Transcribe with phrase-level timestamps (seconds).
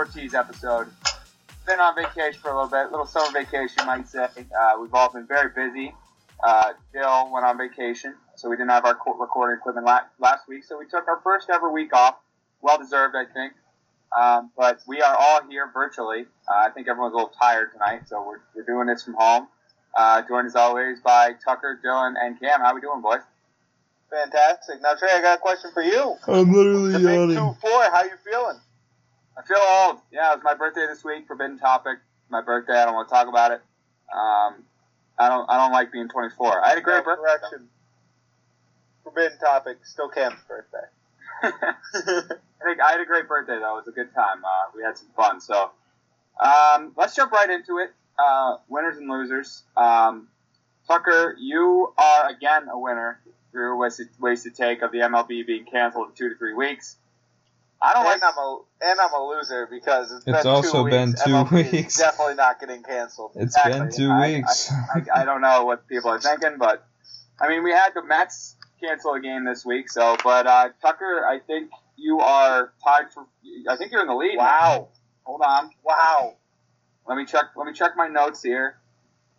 [0.00, 0.86] Ortiz episode.
[1.66, 4.24] Been on vacation for a little bit, little summer vacation, you might say.
[4.58, 5.94] Uh, we've all been very busy.
[6.42, 10.64] Uh, Dill went on vacation, so we didn't have our recording equipment la- last week,
[10.64, 12.14] so we took our first ever week off.
[12.62, 13.52] Well deserved, I think.
[14.18, 16.24] Um, but we are all here virtually.
[16.48, 19.48] Uh, I think everyone's a little tired tonight, so we're, we're doing this from home.
[19.94, 22.60] Uh, joined as always by Tucker, Dylan, and Cam.
[22.60, 23.20] How are we doing, boys?
[24.08, 24.80] Fantastic.
[24.80, 26.16] Now, Trey, I got a question for you.
[26.26, 27.36] I'm literally The big yawning.
[27.36, 27.82] two four.
[27.92, 28.58] How you feeling?
[29.40, 30.00] I feel old.
[30.12, 31.26] Yeah, it was my birthday this week.
[31.26, 31.98] Forbidden topic.
[32.28, 32.74] My birthday.
[32.74, 33.62] I don't want to talk about it.
[34.12, 34.64] Um,
[35.18, 35.48] I don't.
[35.48, 36.64] I don't like being 24.
[36.64, 37.22] I had a great birthday.
[37.22, 37.68] correction.
[39.02, 39.78] Forbidden topic.
[39.84, 40.86] Still Cam's birthday.
[41.42, 43.78] I think I had a great birthday though.
[43.78, 44.44] It was a good time.
[44.44, 45.40] Uh, we had some fun.
[45.40, 45.70] So
[46.42, 47.90] um, let's jump right into it.
[48.18, 49.62] Uh, winners and losers.
[49.76, 50.28] Um,
[50.86, 53.20] Tucker, you are again a winner
[53.52, 56.96] through wasted, wasted take of the MLB being canceled in two to three weeks.
[57.82, 58.14] I don't like.
[58.16, 61.24] and I'm a and I'm a loser because it's, It's been also two been weeks.
[61.24, 61.98] two MLB weeks.
[61.98, 63.32] Definitely not getting canceled.
[63.36, 63.80] It's Exactly.
[63.80, 64.70] been two I- weeks.
[64.94, 66.86] I, I don't know what people are thinking, but
[67.40, 69.90] I mean, we had the Mets cancel a game this week.
[69.90, 73.26] So, but uh, Tucker, I think you are tied for.
[73.68, 74.36] I think you're in the lead.
[74.36, 74.88] Wow.
[75.22, 75.70] Hold on.
[75.82, 76.36] Wow.
[77.08, 77.44] Let me check.
[77.56, 78.76] Let me check my notes here.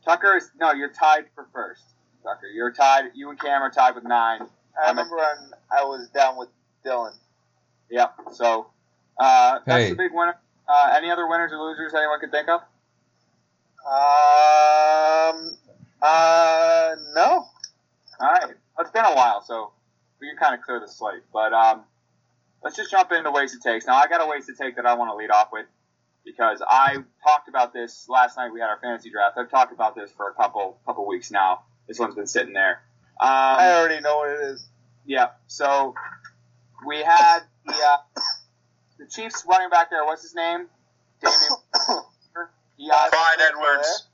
[0.03, 0.71] Tucker is no.
[0.71, 1.83] You're tied for first.
[2.23, 3.05] Tucker, you're tied.
[3.13, 4.41] You and Cam are tied with nine.
[4.41, 6.49] I I'm a- remember when I was down with
[6.85, 7.13] Dylan.
[7.91, 8.15] Yep.
[8.33, 8.67] So
[9.19, 9.89] uh, that's Hey.
[9.91, 10.35] the big winner.
[10.67, 12.61] Uh, any other winners or losers anyone could think of?
[13.85, 15.57] Um.
[16.01, 16.95] Uh.
[17.15, 17.45] No.
[18.19, 18.53] All right.
[18.79, 19.71] It's been a while, so
[20.19, 21.21] we can kind of clear the slate.
[21.33, 21.81] But um,
[22.63, 23.85] let's just jump into wasted takes.
[23.85, 25.65] Now, I got a ways to take that I want to lead off with
[26.25, 28.51] because I talked about this last night.
[28.53, 29.37] We had our fantasy draft.
[29.37, 31.61] I've talked about this for a couple couple weeks now.
[31.87, 32.81] This one's been sitting there.
[33.19, 34.67] Um, I already know what it is.
[35.05, 35.29] yeah.
[35.47, 35.93] So
[36.87, 37.97] we had the uh,
[38.99, 40.05] the Chiefs running back there.
[40.05, 40.67] What's his name?
[41.21, 41.61] Damien.
[42.77, 44.07] He, uh, Edwards.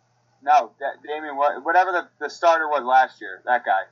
[0.43, 1.37] no, Da- Damien.
[1.37, 3.41] what- Whatever the, the starter was last year.
[3.45, 3.83] That guy.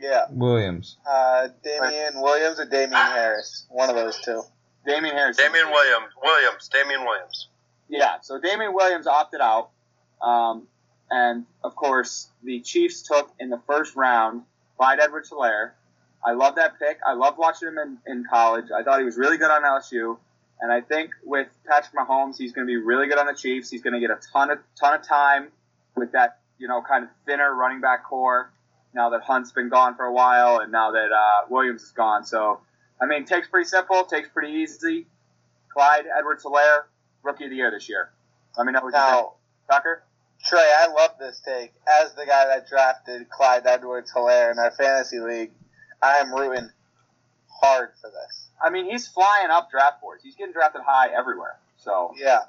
[0.00, 0.24] Yeah.
[0.30, 0.96] Williams.
[1.06, 3.66] Uh, Damien Williams or Damien Harris.
[3.68, 4.42] One of those two.
[4.86, 5.36] Damien Harris.
[5.36, 6.12] Damien Williams.
[6.22, 6.68] Williams.
[6.72, 7.48] Damien Williams.
[7.90, 9.68] Yeah, so Damien Williams opted out.
[10.22, 10.66] Um,
[11.10, 14.44] and, of course, the Chiefs took in the first round
[14.78, 15.72] Clyde Edwards Helaire.
[16.24, 16.98] I love that pick.
[17.06, 18.66] I loved watching him in, in college.
[18.74, 20.18] I thought he was really good on LSU.
[20.60, 23.68] And I think with Patrick Mahomes, he's going to be really good on the Chiefs.
[23.68, 25.48] He's going to get a ton of ton of time
[25.96, 28.52] with that, you know, kind of thinner running back core.
[28.94, 32.24] Now that Hunt's been gone for a while, and now that uh, Williams is gone,
[32.24, 32.60] so
[33.00, 35.06] I mean, takes pretty simple, takes pretty easy.
[35.72, 36.82] Clyde Edwards Helaire,
[37.24, 38.10] rookie of the year this year.
[38.56, 39.32] Let me know what you think, Now,
[39.68, 40.04] Tucker.
[40.44, 41.72] Trey, I love this take.
[41.88, 45.50] As the guy that drafted Clyde Edwards Helaire in our fantasy league,
[46.02, 46.70] I am rooting
[47.48, 48.48] hard for this.
[48.62, 50.22] I mean, he's flying up draft boards.
[50.22, 51.58] He's getting drafted high everywhere.
[51.76, 52.40] So Yeah.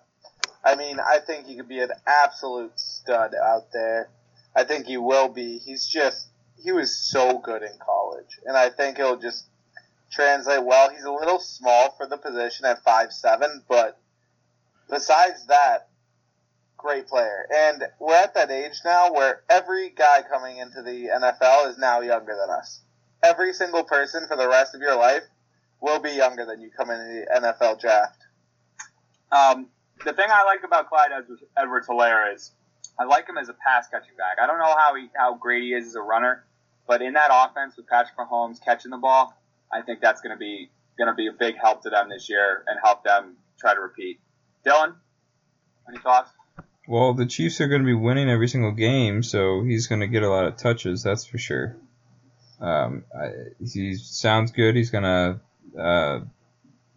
[0.63, 4.09] I mean, I think he could be an absolute stud out there.
[4.55, 5.57] I think he will be.
[5.57, 6.29] He's just,
[6.63, 8.39] he was so good in college.
[8.45, 9.45] And I think he'll just
[10.11, 10.89] translate well.
[10.89, 13.99] He's a little small for the position at five seven, but
[14.89, 15.89] besides that,
[16.77, 17.47] great player.
[17.53, 22.01] And we're at that age now where every guy coming into the NFL is now
[22.01, 22.81] younger than us.
[23.23, 25.23] Every single person for the rest of your life
[25.81, 28.19] will be younger than you come into the NFL draft.
[29.31, 29.67] um,
[30.05, 32.51] the thing I like about Clyde Edwards- Edwards Helaire is
[32.99, 34.37] I like him as a pass catching back.
[34.41, 36.43] I don't know how he how great he is as a runner,
[36.87, 39.33] but in that offense with Patrick Mahomes catching the ball,
[39.71, 42.29] I think that's going to be going to be a big help to them this
[42.29, 44.19] year and help them try to repeat.
[44.65, 44.95] Dylan,
[45.87, 46.29] any thoughts?
[46.87, 50.07] Well, the Chiefs are going to be winning every single game, so he's going to
[50.07, 51.01] get a lot of touches.
[51.01, 51.77] That's for sure.
[52.63, 53.31] Um, I,
[53.61, 54.75] he sounds good.
[54.75, 56.19] He's going to uh,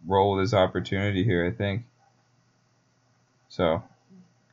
[0.07, 1.83] roll with his opportunity here, I think.
[3.49, 3.83] So,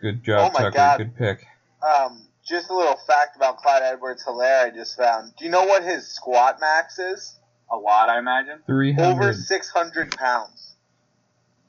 [0.01, 0.71] good job, Oh Tucker.
[0.73, 0.99] God.
[0.99, 1.47] Good pick.
[1.83, 5.33] Um, just a little fact about Clyde Edwards Helaire I just found.
[5.39, 7.39] Do you know what his squat max is?
[7.71, 8.59] A lot, I imagine.
[8.67, 10.75] Three Over 600 pounds.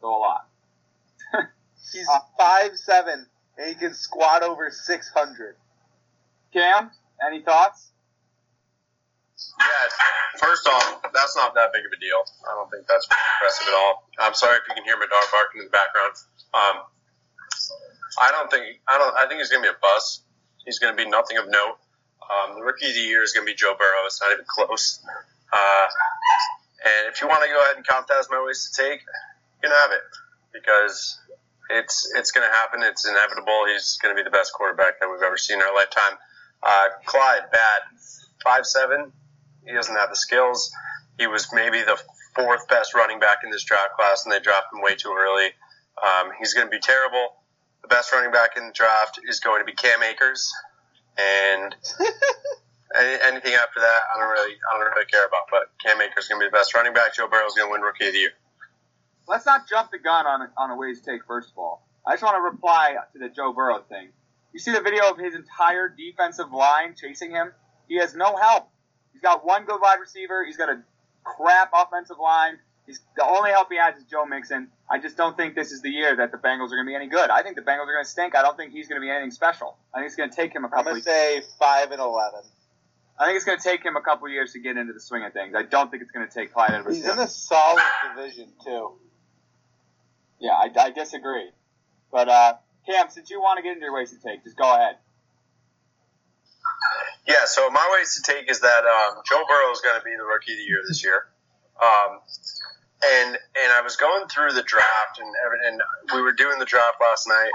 [0.01, 0.47] So a lot.
[1.94, 3.27] He's Uh, five seven
[3.57, 5.56] and he can squat over 600.
[6.53, 6.92] Cam,
[7.25, 7.92] any thoughts?
[9.59, 12.23] Yeah, first off, that's not that big of a deal.
[12.47, 14.07] I don't think that's impressive at all.
[14.19, 16.15] I'm sorry if you can hear my dog barking in the background.
[16.55, 16.75] Um,
[18.21, 19.15] I don't think I don't.
[19.15, 20.23] I think he's going to be a bust.
[20.63, 21.77] He's going to be nothing of note.
[22.23, 24.07] Um, the rookie of the year is going to be Joe Burrow.
[24.07, 25.03] It's not even close.
[25.51, 25.87] Uh,
[26.85, 29.01] and if you want to go ahead and count that as my ways to take,
[29.01, 30.03] you can have it
[30.53, 31.19] because
[31.69, 32.81] it's it's going to happen.
[32.83, 33.67] It's inevitable.
[33.67, 36.17] He's going to be the best quarterback that we've ever seen in our lifetime.
[36.63, 37.81] Uh, Clyde, bad,
[38.43, 39.11] five seven.
[39.65, 40.71] He doesn't have the skills.
[41.17, 42.00] He was maybe the
[42.35, 45.50] fourth best running back in this draft class, and they dropped him way too early.
[46.01, 47.35] Um, he's going to be terrible.
[47.81, 50.51] The best running back in the draft is going to be Cam Akers,
[51.17, 51.75] and
[53.00, 55.47] any, anything after that, I don't really, I don't really care about.
[55.50, 57.15] But Cam Akers is going to be the best running back.
[57.15, 58.31] Joe Burrow is going to win Rookie of the Year.
[59.27, 61.25] Let's not jump the gun on on a ways take.
[61.25, 64.09] First of all, I just want to reply to the Joe Burrow thing.
[64.53, 67.51] You see the video of his entire defensive line chasing him.
[67.88, 68.69] He has no help.
[69.15, 70.44] He's got one good wide receiver.
[70.44, 70.81] He's got a
[71.23, 72.59] crap offensive line.
[72.85, 74.67] He's, the only help he has is Joe Mixon.
[74.89, 76.95] I just don't think this is the year that the Bengals are going to be
[76.95, 77.29] any good.
[77.29, 78.35] I think the Bengals are going to stink.
[78.35, 79.77] I don't think he's going to be anything special.
[79.94, 82.41] I think it's going to take him a I'm gonna say five and eleven.
[83.17, 85.23] I think it's going to take him a couple years to get into the swing
[85.23, 85.56] of things.
[85.56, 86.97] I don't think it's going to take Clyde Edwards.
[86.97, 87.81] He's in a solid
[88.13, 88.91] division too.
[90.41, 91.50] Yeah, I, I disagree.
[92.11, 94.97] But uh, Cam, since you want to get into your wasted take, just go ahead.
[97.27, 100.12] Yeah, so my ways to take is that um, Joe Burrow is going to be
[100.16, 101.27] the rookie of the year this year.
[101.81, 102.22] Um,
[103.04, 105.30] and and I was going through the draft and
[105.68, 105.81] and
[106.13, 107.51] we were doing the draft last night,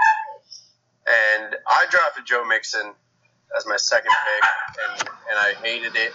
[1.07, 2.93] and I drafted Joe Mixon
[3.57, 4.43] as my second pick,
[4.83, 6.13] and and I hated it.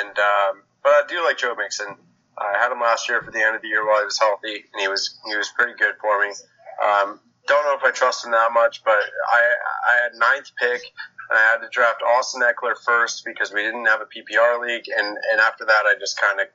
[0.00, 1.96] And um, but I do like Joe Mixon.
[2.36, 4.64] I had him last year for the end of the year while he was healthy,
[4.72, 6.34] and he was he was pretty good for me.
[6.82, 9.54] Um, don't know if I trust him that much, but I
[9.90, 10.82] I had ninth pick.
[11.30, 15.06] I had to draft Austin Ekeler first because we didn't have a PPR league, and
[15.06, 16.46] and after that I just kind of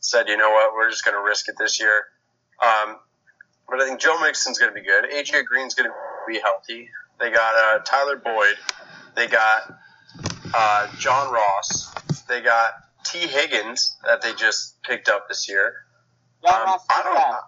[0.00, 2.04] said, you know what, we're just going to risk it this year.
[2.62, 2.96] Um,
[3.68, 5.04] but I think Joe Mixon's going to be good.
[5.10, 5.94] AJ Green's going to
[6.26, 6.88] be healthy.
[7.20, 8.56] They got uh, Tyler Boyd.
[9.14, 9.74] They got
[10.54, 11.92] uh, John Ross.
[12.28, 12.72] They got
[13.04, 15.74] Tee Higgins that they just picked up this year.
[16.46, 17.44] John Um, Ross is too fast.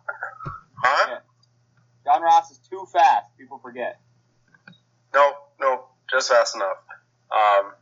[0.83, 1.19] Huh?
[2.05, 3.27] John Ross is too fast.
[3.39, 4.01] People forget.
[5.15, 5.35] No, no,
[6.11, 6.79] just fast enough.
[7.31, 7.73] Um,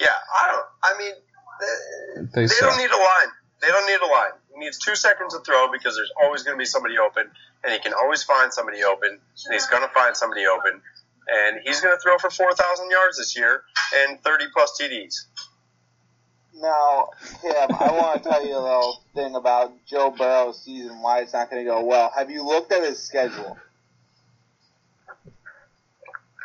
[0.00, 0.66] yeah, I don't.
[0.82, 1.12] I mean,
[1.60, 3.32] they, They they don't need a line.
[3.60, 4.30] They don't need a line.
[4.52, 7.30] He needs two seconds to throw because there's always going to be somebody open,
[7.64, 10.80] and he can always find somebody open, and he's going to find somebody open,
[11.28, 13.62] and he's going to throw for four thousand yards this year
[13.96, 15.26] and thirty plus TDs.
[16.60, 21.20] Now, Tim, I want to tell you a little thing about Joe Burrow's season, why
[21.20, 22.10] it's not going to go well.
[22.16, 23.56] Have you looked at his schedule?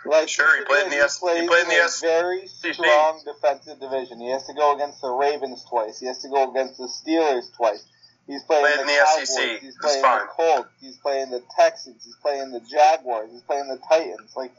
[0.05, 2.73] Like, Sure, he played in the S- he played in the a S- very SEC.
[2.75, 4.19] strong defensive division.
[4.19, 5.99] He has to go against the Ravens twice.
[5.99, 7.83] He has to go against the Steelers twice.
[8.27, 9.29] He's playing the, in the Cowboys.
[9.35, 9.59] SEC.
[9.61, 10.69] He's playing the Colts.
[10.81, 12.03] He's playing the Texans.
[12.05, 13.29] He's playing the Jaguars.
[13.31, 14.31] He's playing the Titans.
[14.35, 14.51] Like,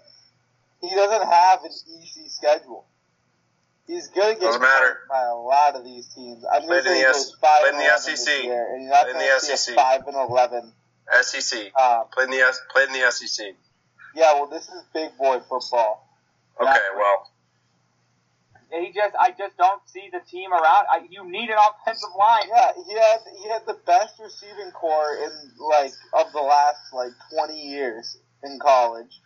[0.80, 1.70] he doesn't have an
[2.02, 2.84] easy schedule.
[3.86, 5.00] He's gonna get matter.
[5.10, 6.42] by a lot of these teams.
[6.50, 8.44] I'm gonna say he the goes five played in the 11 this SEC.
[8.44, 9.74] year, and you're not Played in the SEC.
[9.74, 10.72] five and eleven.
[11.22, 13.54] SEC Uh, played in the S- played in the SEC.
[14.14, 16.08] Yeah, well, this is big boy football.
[16.60, 17.30] Okay, well,
[18.70, 20.86] He just, I just don't see the team around.
[20.90, 22.42] I, you need an offensive line.
[22.48, 25.30] Yeah, he had he had the best receiving core in
[25.68, 29.20] like of the last like 20 years in college.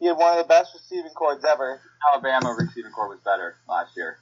[0.00, 1.80] He had one of the best receiving cores ever.
[2.12, 4.18] Alabama receiving core was better last year,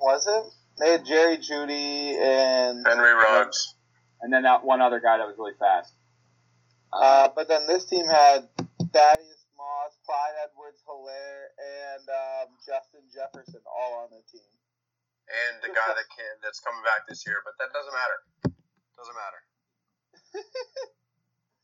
[0.00, 0.44] Was it?
[0.78, 3.74] They had Jerry Jeudy and Henry Ruggs.
[4.22, 5.92] and then that one other guy that was really fast.
[6.92, 13.62] uh, but then this team had Thaddeus Moss, Clyde Edwards Helaire, and um, Justin Jefferson
[13.70, 14.50] all on the team.
[15.30, 18.18] and the guy that can that's coming back this year, but that doesn't matter.
[18.98, 19.40] Doesn't matter.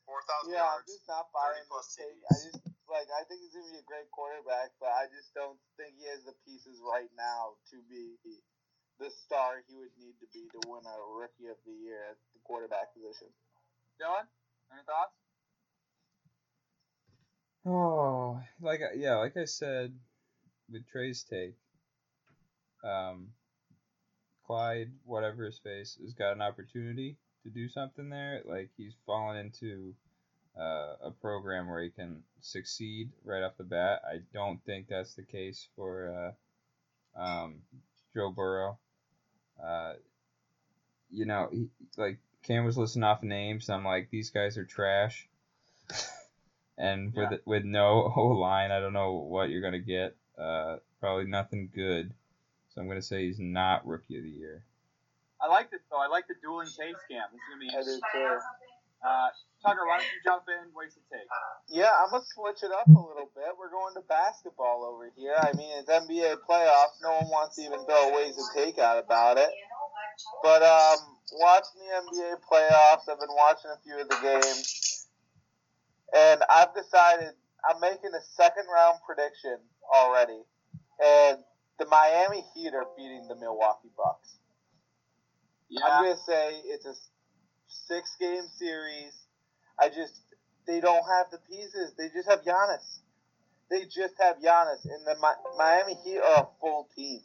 [0.07, 0.95] Four thousand Yeah, I'm yards.
[0.95, 2.21] just not buying 30 plus take.
[2.31, 5.59] I just like I think he's gonna be a great quarterback, but I just don't
[5.75, 8.15] think he has the pieces right now to be
[9.03, 12.19] the star he would need to be to win a rookie of the year at
[12.33, 13.29] the quarterback position.
[13.99, 14.31] Dylan,
[14.71, 15.19] any thoughts?
[17.67, 19.99] Oh, like I- yeah, like I said
[20.71, 21.57] with Trey's take,
[22.85, 23.33] um,
[24.47, 28.43] Clyde, whatever his face, has got an opportunity to do something there.
[28.45, 29.95] Like he's fallen into
[30.59, 34.03] uh, a program where he can succeed right off the bat.
[34.07, 36.35] I don't think that's the case for
[37.17, 37.57] uh, um,
[38.15, 38.79] Joe Burrow.
[39.63, 39.95] Uh,
[41.11, 43.69] you know, he, like Cam was listing off names.
[43.69, 45.29] I'm like, these guys are trash.
[46.79, 47.39] and with Yeah.
[47.45, 50.17] with no O line, I don't know what you're gonna get.
[50.39, 52.13] Uh, probably nothing good.
[52.69, 54.65] So I'm gonna say he's not rookie of the year.
[55.41, 56.01] I like this though.
[56.01, 57.29] I like the dueling case scam.
[57.33, 58.01] This is gonna be I do interesting.
[58.13, 58.39] too.
[59.05, 59.29] Uh,
[59.63, 60.73] Tucker, why don't you jump in?
[60.75, 61.29] Wasted take.
[61.69, 63.53] Yeah, I'm gonna switch it up a little bit.
[63.59, 65.35] We're going to basketball over here.
[65.39, 67.01] I mean, it's NBA playoffs.
[67.03, 69.51] No one wants to even throw ways to take out about it.
[70.43, 70.97] But um,
[71.33, 74.96] watching the NBA playoffs, I've been watching a few of the games,
[76.15, 77.33] and I've decided
[77.69, 79.59] I'm making a second round prediction
[79.93, 80.43] already,
[81.03, 81.39] and
[81.79, 84.39] the Miami Heat are beating the Milwaukee Bucks.
[85.69, 85.85] Yeah.
[85.85, 86.95] I'm gonna say it's a
[87.69, 89.27] six game series.
[89.79, 90.23] I just
[90.67, 91.95] they don't have the pieces.
[91.99, 93.01] They just have Giannis.
[93.71, 97.21] They just have Giannis, and the Mi- Miami Heat are a full team.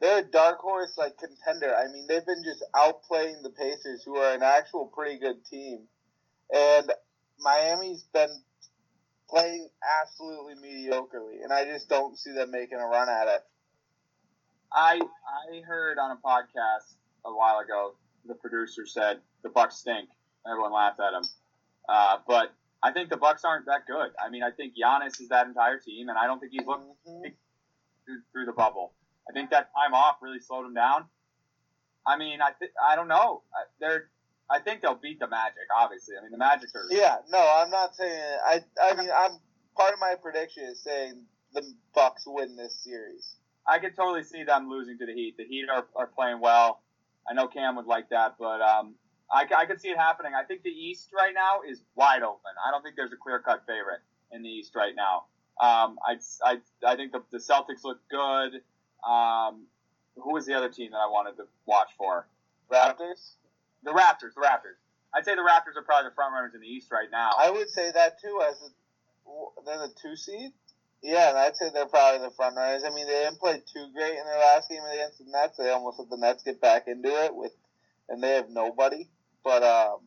[0.00, 1.74] They're a dark horse like contender.
[1.74, 5.86] I mean, they've been just outplaying the Pacers, who are an actual pretty good team,
[6.52, 6.90] and
[7.38, 8.30] Miami's been
[9.28, 9.68] playing
[10.02, 13.42] absolutely mediocrely, and I just don't see them making a run at it.
[14.72, 17.94] I I heard on a podcast a while ago
[18.26, 20.08] the producer said the Bucks stink.
[20.44, 21.22] And everyone laughed at him,
[21.88, 24.10] uh, but I think the Bucks aren't that good.
[24.22, 26.84] I mean, I think Giannis is that entire team, and I don't think he's looked
[27.06, 27.34] Mhm.
[28.04, 28.94] through, through the bubble.
[29.26, 31.08] I think that time off really slowed him down.
[32.06, 33.42] I mean, I th- I don't know.
[33.54, 34.10] I- They're
[34.50, 35.66] I think they'll beat the Magic.
[35.76, 38.38] Obviously, I mean the Magic are Yeah, no, I'm not saying.
[38.46, 39.38] I I mean, I'm
[39.76, 41.22] part of my prediction is saying
[41.52, 41.62] the
[41.94, 43.36] Bucks win this series.
[43.66, 45.36] I could totally see them losing to the Heat.
[45.38, 46.82] The Heat are, are playing well.
[47.28, 48.94] I know Cam would like that, but um,
[49.32, 50.32] I, I could see it happening.
[50.34, 52.52] I think the East right now is wide open.
[52.66, 54.00] I don't think there's a clear cut favorite
[54.32, 55.24] in the East right now.
[55.58, 58.60] Um, I, I, I think the, the Celtics look good.
[59.08, 59.66] Um,
[60.16, 62.26] who was the other team that I wanted to watch for?
[62.70, 63.36] Raptors.
[63.84, 64.34] The Raptors.
[64.34, 64.80] The Raptors.
[65.14, 67.30] I'd say the Raptors are probably the front runners in the East right now.
[67.38, 68.42] I would say that too.
[68.42, 70.50] As a, they're the two seed.
[71.02, 72.82] Yeah, and I'd say they're probably the front runners.
[72.84, 75.58] I mean, they didn't play too great in their last game against the Nets.
[75.58, 77.52] They almost let the Nets get back into it with,
[78.08, 79.08] and they have nobody.
[79.44, 79.98] But um,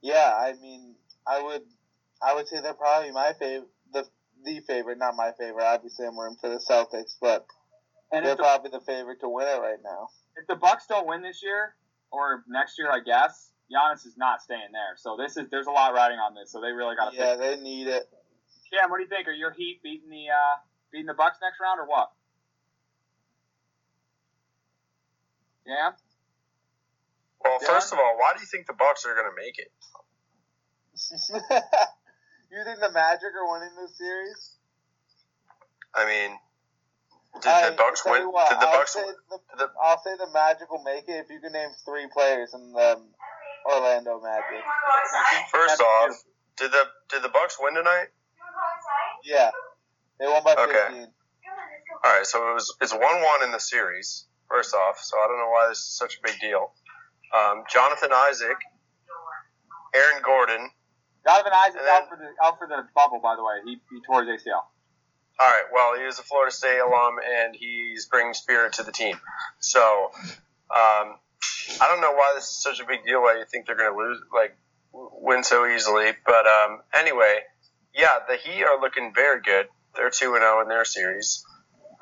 [0.00, 0.94] yeah, I mean,
[1.26, 1.62] I would,
[2.22, 4.06] I would say they're probably my favorite, the
[4.44, 5.64] the favorite, not my favorite.
[5.64, 7.46] Obviously, I'm rooting for the Celtics, but
[8.10, 10.08] and they're the, probably the favorite to win it right now.
[10.36, 11.74] if the Bucks don't win this year
[12.16, 14.96] or next year, I guess Giannis is not staying there.
[14.96, 16.50] So this is there's a lot riding on this.
[16.50, 17.16] So they really got to.
[17.16, 18.08] Yeah, they need it.
[18.72, 19.28] Cam, what do you think?
[19.28, 20.56] Are your Heat beating the uh,
[20.90, 22.10] beating the Bucks next round or what?
[25.66, 25.90] Yeah.
[27.44, 27.68] Well, Yeah.
[27.68, 29.70] first of all, why do you think the Bucks are going to make it?
[32.50, 34.56] you think the Magic are winning this series?
[35.94, 36.38] I mean,
[37.40, 38.22] did I- the Bucks win?
[38.32, 38.92] what, did the I'll Bucks?
[38.94, 42.06] Say the, the, I'll say the Magic will make it if you can name three
[42.12, 43.00] players in the
[43.66, 44.62] Orlando Magic.
[45.50, 46.22] first off,
[46.56, 48.08] did the did the Bucks win tonight?
[49.24, 49.50] Yeah,
[50.20, 50.86] they won by Okay.
[50.88, 51.06] 15.
[52.04, 54.26] All right, so it was it's one one in the series.
[54.48, 56.72] First off, so I don't know why this is such a big deal.
[57.34, 58.56] Um, Jonathan Isaac,
[59.94, 60.70] Aaron Gordon.
[61.28, 63.18] And then- out for the out for the bubble.
[63.20, 64.62] By the way, he, he tore his ACL.
[65.38, 68.92] All right, well, he is a Florida State alum, and he's bringing spirit to the
[68.92, 69.16] team.
[69.60, 70.10] So,
[70.70, 71.16] um,
[71.80, 73.20] I don't know why this is such a big deal.
[73.20, 74.56] Why you think they're going to lose, like,
[74.92, 76.12] win so easily?
[76.24, 77.40] But um, anyway,
[77.94, 79.66] yeah, the Heat are looking very good.
[79.94, 81.44] They're two and zero in their series.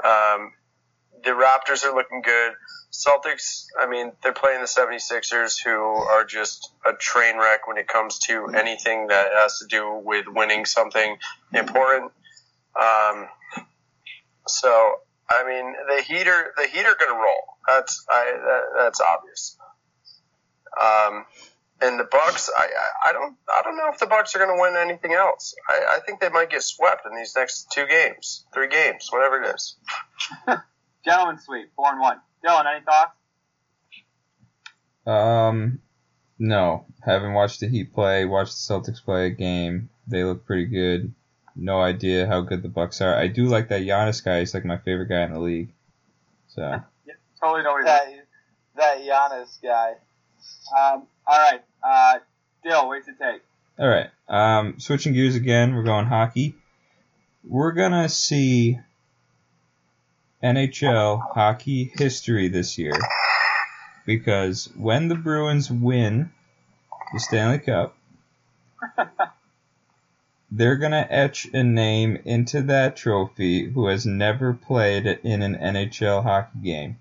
[0.04, 0.52] Um,
[1.24, 2.52] the Raptors are looking good.
[2.92, 7.88] Celtics, I mean, they're playing the 76ers, who are just a train wreck when it
[7.88, 11.16] comes to anything that has to do with winning something
[11.52, 12.12] important.
[12.76, 13.28] Um,
[14.46, 14.94] so
[15.30, 17.56] I mean, the heater, the heater going to roll.
[17.66, 19.56] That's I, that, that's obvious.
[20.80, 21.24] Um,
[21.80, 24.56] and the Bucks, I, I I don't I don't know if the Bucks are going
[24.56, 25.54] to win anything else.
[25.68, 29.42] I, I think they might get swept in these next two games, three games, whatever
[29.42, 29.76] it is.
[31.04, 32.20] Gentlemen sweep, four and one.
[32.44, 33.12] Dylan, any thoughts?
[35.06, 35.80] Um,
[36.38, 38.24] no, haven't watched the Heat play.
[38.24, 39.90] Watched the Celtics play a game.
[40.06, 41.12] They look pretty good.
[41.56, 43.14] No idea how good the Bucks are.
[43.14, 44.40] I do like that Giannis guy.
[44.40, 45.72] He's like my favorite guy in the league.
[46.48, 46.62] So
[47.06, 48.06] yeah, Totally know what That,
[48.76, 49.90] that Giannis guy.
[50.78, 52.18] Um, all right, uh,
[52.62, 53.42] Dill, what's it take?
[53.78, 54.08] all right.
[54.28, 55.74] Um, switching gears again.
[55.74, 56.54] We're going hockey.
[57.42, 58.78] We're gonna see
[60.42, 62.92] NHL hockey history this year
[64.06, 66.30] because when the Bruins win
[67.12, 67.96] the Stanley Cup,
[70.56, 76.22] they're gonna etch a name into that trophy who has never played in an NHL
[76.22, 76.98] hockey game,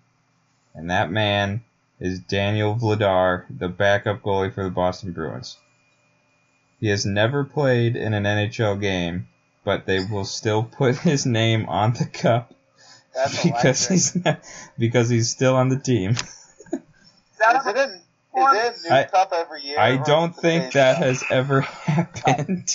[0.74, 1.64] and that man
[2.00, 5.58] is Daniel Vladar, the backup goalie for the Boston Bruins.
[6.80, 9.28] He has never played in an NHL game,
[9.64, 12.54] but they will still put his name on the cup
[13.14, 13.90] That's because electric.
[13.90, 14.40] he's not,
[14.78, 16.12] because he's still on the team.
[17.56, 18.02] Is it, in, is
[18.36, 19.78] it a new I- cup every year?
[19.78, 22.74] I don't think that has ever happened.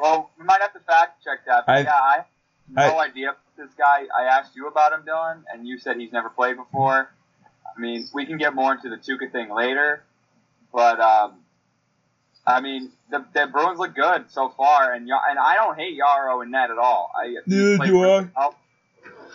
[0.00, 1.64] Well, we might have to fact check that.
[1.66, 2.26] But I- yeah, I have
[2.70, 3.36] no I- idea.
[3.56, 7.08] This guy, I asked you about him, Dylan, and you said he's never played before.
[7.76, 10.02] I mean, we can get more into the Tuukka thing later,
[10.72, 11.34] but um,
[12.44, 16.42] I mean, the, the Bruins look good so far, and and I don't hate Jaro
[16.42, 17.12] and net at all.
[17.16, 18.28] I Neither do I.
[18.36, 18.56] well.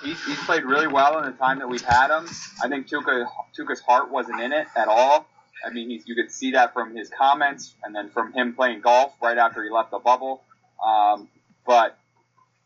[0.04, 2.28] He's, he's played really well in the time that we've had him.
[2.62, 3.25] I think Tuukka
[3.58, 5.28] Tuukka's heart wasn't in it at all.
[5.66, 8.82] I mean, he's, you could see that from his comments and then from him playing
[8.82, 10.42] golf right after he left the bubble.
[10.86, 11.29] Um,
[11.65, 11.98] but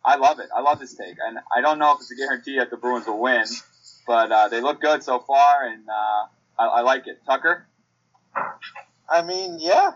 [0.05, 0.49] I love it.
[0.55, 3.07] I love this take, and I don't know if it's a guarantee that the Bruins
[3.07, 3.45] will win,
[4.05, 6.25] but uh, they look good so far, and uh,
[6.59, 7.19] I, I like it.
[7.25, 7.65] Tucker.
[9.09, 9.91] I mean, yeah,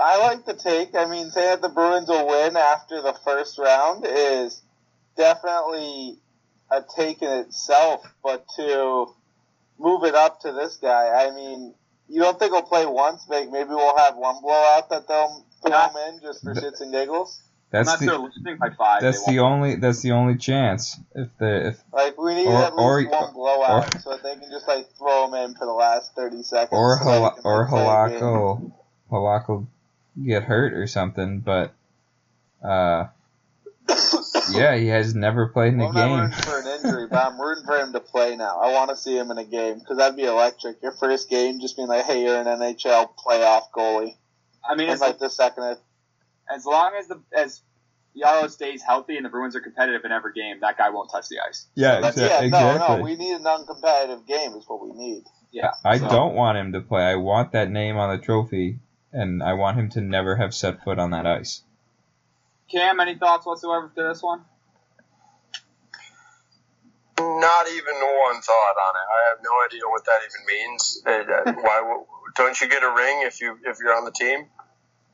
[0.00, 0.94] I like the take.
[0.94, 4.62] I mean, saying that the Bruins will win after the first round is
[5.16, 6.18] definitely
[6.70, 9.06] a take in itself, but to
[9.78, 11.74] move it up to this guy, I mean,
[12.08, 13.26] you don't think he'll play once?
[13.28, 16.92] Maybe maybe we'll have one blowout that they'll throw him in just for shits and
[16.92, 17.42] giggles.
[17.70, 19.00] That's Unless the they're losing by five.
[19.00, 22.76] that's the only that's the only chance if the if Like we need Or- at
[22.76, 25.72] least or- one blowout so that they can just like throw him in for the
[25.72, 26.68] last thirty seconds.
[26.78, 28.20] or so that he Hala, can, or like, play.
[28.20, 28.72] Halak
[29.10, 29.66] Halak will
[30.22, 31.72] get hurt or something, but
[32.62, 33.06] uh
[34.52, 36.20] yeah, he has never played in a Well, I'm game.
[36.20, 38.58] rooting for an injury, but I'm rooting for him to play now.
[38.60, 40.82] I want to see him in a game because that'd be electric.
[40.82, 44.14] Your first game, just being like, "Hey, you're an NHL playoff goalie,"
[44.64, 45.76] I mean, and it's like the second,
[46.54, 47.62] as long as the as
[48.16, 51.28] Jaro stays healthy and the Bruins are competitive in every game, that guy won't touch
[51.28, 51.66] the ice.
[51.74, 52.96] Yeah, that's- exa- yeah, no, exactly.
[52.96, 55.24] no, we need a non-competitive game is what we need.
[55.50, 57.02] Yeah, I so- don't want him to play.
[57.04, 58.78] I want that name on the trophy,
[59.12, 61.62] and I want him to never have set foot on that ice.
[62.70, 64.44] Cam, any thoughts whatsoever to this one?
[67.40, 69.06] Not even one thought on it.
[69.08, 71.02] I have no idea what that even means.
[71.06, 72.02] Uh, Why
[72.34, 74.46] don't you get a ring if you if you're on the team?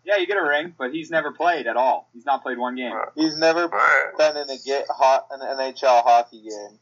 [0.04, 2.08] Yeah, you get a ring, but he's never played at all.
[2.14, 2.94] He's not played one game.
[3.14, 4.06] He's never All right.
[4.16, 6.78] been in a get hot an NHL hockey game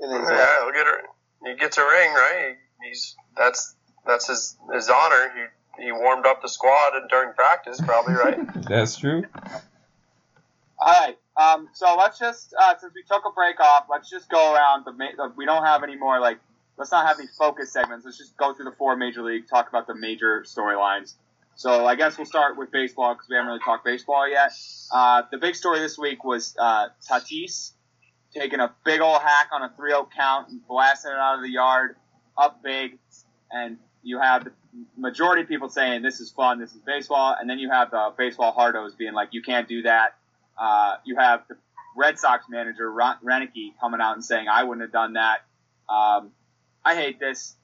[0.00, 0.38] in his life.
[0.38, 0.98] Yeah, he'll get a
[1.50, 2.56] he gets a ring, right?
[2.82, 3.74] He's that's
[4.06, 5.32] that's his his honor.
[5.78, 8.38] He he warmed up the squad and during practice, probably, right?
[8.68, 9.24] That's true.
[10.78, 11.16] All right.
[11.36, 14.84] Um, so let's just uh, since we took a break off, let's just go around
[14.84, 14.92] the.
[14.92, 16.38] Ma- we don't have any more like.
[16.76, 18.04] Let's not have any focus segments.
[18.04, 21.14] Let's just go through the four major league, talk about the major storylines.
[21.54, 24.52] So I guess we'll start with baseball because we haven't really talked baseball yet.
[24.92, 27.72] Uh, the big story this week was uh, Tatis
[28.34, 31.50] taking a big old hack on a 3-0 count and blasting it out of the
[31.50, 31.96] yard,
[32.38, 32.98] up big,
[33.50, 34.52] and you have the
[34.96, 38.12] majority of people saying this is fun, this is baseball, and then you have the
[38.16, 40.16] baseball hardos being like, you can't do that.
[40.58, 41.56] Uh, you have the
[41.96, 45.40] Red Sox manager Ron- Roenicke coming out and saying, I wouldn't have done that.
[45.88, 46.30] Um,
[46.84, 47.54] I hate this.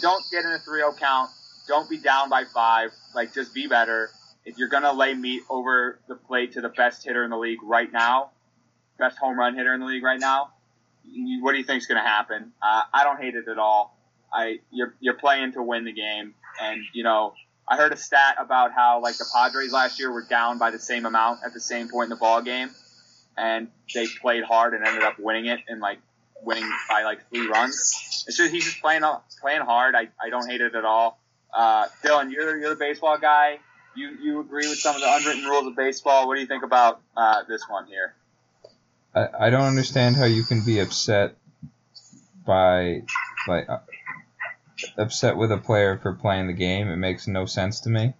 [0.00, 1.30] Don't get in a 3-0 count.
[1.66, 2.90] Don't be down by five.
[3.14, 4.10] Like, just be better.
[4.44, 7.62] If you're gonna lay meat over the plate to the best hitter in the league
[7.62, 8.30] right now,
[8.98, 10.52] best home run hitter in the league right now,
[11.42, 12.52] what do you think's gonna happen?
[12.62, 13.94] Uh, I don't hate it at all.
[14.32, 17.34] I you're you're playing to win the game, and you know
[17.68, 20.78] I heard a stat about how like the Padres last year were down by the
[20.78, 22.70] same amount at the same point in the ball game,
[23.36, 25.98] and they played hard and ended up winning it and like
[26.42, 28.24] winning by like three runs.
[28.26, 29.02] It's just he's just playing
[29.40, 29.94] playing hard.
[29.94, 31.20] I, I don't hate it at all.
[31.52, 33.58] Uh, Dylan, you're you're the baseball guy.
[33.94, 36.26] You you agree with some of the unwritten rules of baseball.
[36.26, 38.14] What do you think about uh, this one here?
[39.14, 41.36] I, I don't understand how you can be upset
[42.46, 43.02] by
[43.46, 43.68] like
[44.98, 46.88] upset with a player for playing the game.
[46.88, 48.14] It makes no sense to me.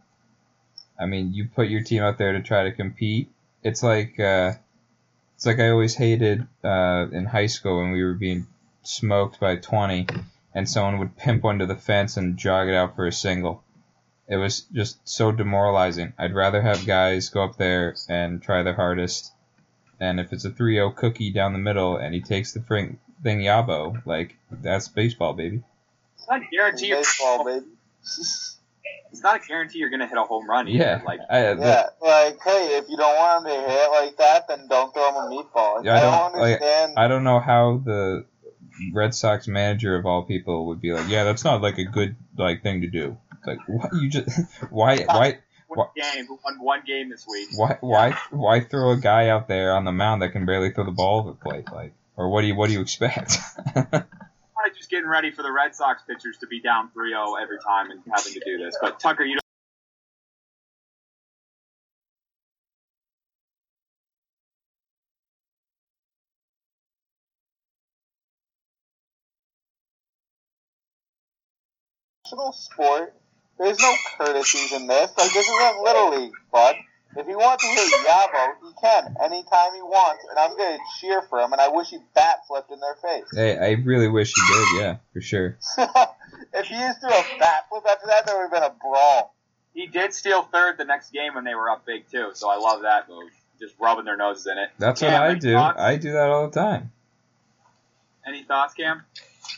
[0.98, 3.30] I mean, you put your team out there to try to compete.
[3.62, 4.52] It's like uh,
[5.34, 8.46] it's like I always hated uh, in high school when we were being
[8.82, 10.06] smoked by 20
[10.54, 13.62] and someone would pimp to the fence and jog it out for a single.
[14.28, 16.12] It was just so demoralizing.
[16.18, 19.32] I'd rather have guys go up there and try their hardest
[20.00, 24.04] and if it's a 3-0 cookie down the middle and he takes the thing yabo,
[24.06, 25.62] like that's baseball, baby.
[26.30, 26.86] It's not a guarantee.
[26.88, 27.64] You're, Baseball, baby.
[29.10, 30.68] it's not a guarantee you're going to hit a home run.
[30.68, 30.78] Either.
[30.78, 34.16] Yeah, Like I, the- Yeah, like, hey, if you don't want him to hit like
[34.18, 35.84] that, then don't throw him a meatball.
[35.84, 36.92] Yeah, I I don't don't- like, understand.
[36.96, 38.26] I don't know how the
[38.92, 42.16] Red Sox manager of all people would be like, yeah, that's not like a good
[42.36, 43.16] like thing to do.
[43.38, 44.28] It's like, what you just
[44.70, 45.38] why why
[45.68, 47.48] one game, who won one game this week.
[47.56, 50.84] why why why throw a guy out there on the mound that can barely throw
[50.84, 51.66] the ball to the plate?
[51.72, 53.38] Like, or what do you what do you expect?
[54.78, 58.00] Just getting ready for the Red Sox pitchers to be down 3-0 every time and
[58.14, 58.78] having to do this.
[58.80, 59.42] But Tucker, you don't.
[72.52, 73.14] sport.
[73.58, 75.10] There's no courtesies in this.
[75.18, 76.76] Like this isn't little league, bud.
[77.18, 81.20] If he wants to hit Yabo, he can anytime he wants, and I'm gonna cheer
[81.22, 81.52] for him.
[81.52, 83.24] And I wish he bat flipped in their face.
[83.34, 84.80] hey, I really wish he did.
[84.80, 85.58] Yeah, for sure.
[86.54, 88.74] if he used to do a bat flip after that, there would have been a
[88.80, 89.34] brawl.
[89.74, 92.56] He did steal third the next game when they were up big too, so I
[92.56, 93.30] love that move.
[93.58, 94.70] Just rubbing their noses in it.
[94.78, 95.54] That's what I do.
[95.54, 96.92] Fox- I do that all the time.
[98.24, 99.02] Any thoughts, Cam?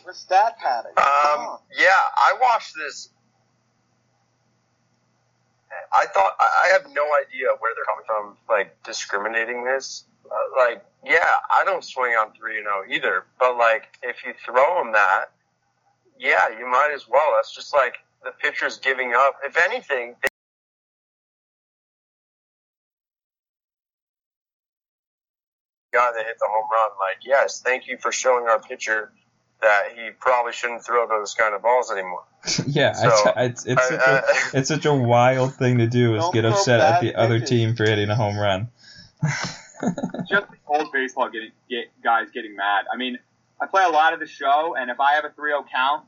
[0.05, 0.93] What's that stat padding.
[0.97, 3.11] Um, yeah, I watched this.
[5.93, 10.05] I thought I have no idea where they're coming from, like discriminating this.
[10.25, 14.33] Uh, like, yeah, I don't swing on three and zero either, but like, if you
[14.45, 15.33] throw them that,
[16.19, 17.33] yeah, you might as well.
[17.37, 19.37] That's just like the pitcher's giving up.
[19.45, 20.29] If anything, they
[25.93, 29.13] guy that hit the home run, like, yes, thank you for showing our pitcher
[29.63, 32.25] that he probably shouldn't throw those kind of balls anymore.
[32.67, 34.23] yeah, So, I, it's it's I- such a I-
[34.59, 37.77] it's such a wild thing to do is get upset at bad the other team
[37.77, 38.69] for hitting a home run.
[40.29, 42.87] just old baseball getting get guys getting mad.
[42.93, 43.19] I mean,
[43.61, 46.07] I play a lot of the show, and if I have a 3-0 count,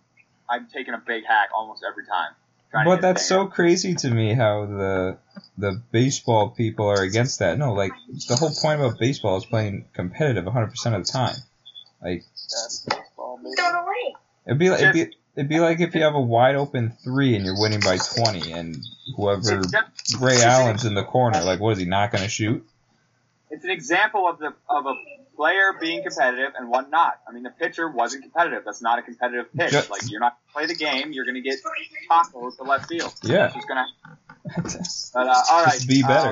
[0.49, 2.33] I'm taking a big hack almost every time.
[2.73, 3.51] But that's so banger.
[3.51, 5.19] crazy to me how the
[5.59, 7.59] the baseball people are against that.
[7.59, 7.93] No, like
[8.29, 11.37] the whole point about baseball is playing competitive 100% of the time.
[12.01, 12.25] Like
[13.43, 14.17] That's baseball, baby.
[14.47, 17.37] it'd be like it'd be, it'd be like if you have a wide open 3
[17.37, 18.77] and you're winning by 20 and
[19.17, 19.63] whoever
[20.21, 22.67] Ray Allen's in the corner, like what is he not going to shoot?
[23.51, 24.95] it's an example of the of a
[25.37, 27.21] player being competitive and one not.
[27.29, 28.63] I mean, the pitcher wasn't competitive.
[28.65, 29.73] That's not a competitive pitch.
[29.73, 31.13] Just- like you're not gonna play the game.
[31.13, 31.59] You're going to get
[32.11, 33.13] tacos to left field.
[33.23, 33.47] Yeah.
[33.47, 34.89] It's just going to.
[35.15, 35.75] But uh, all right.
[35.75, 36.29] Just be better.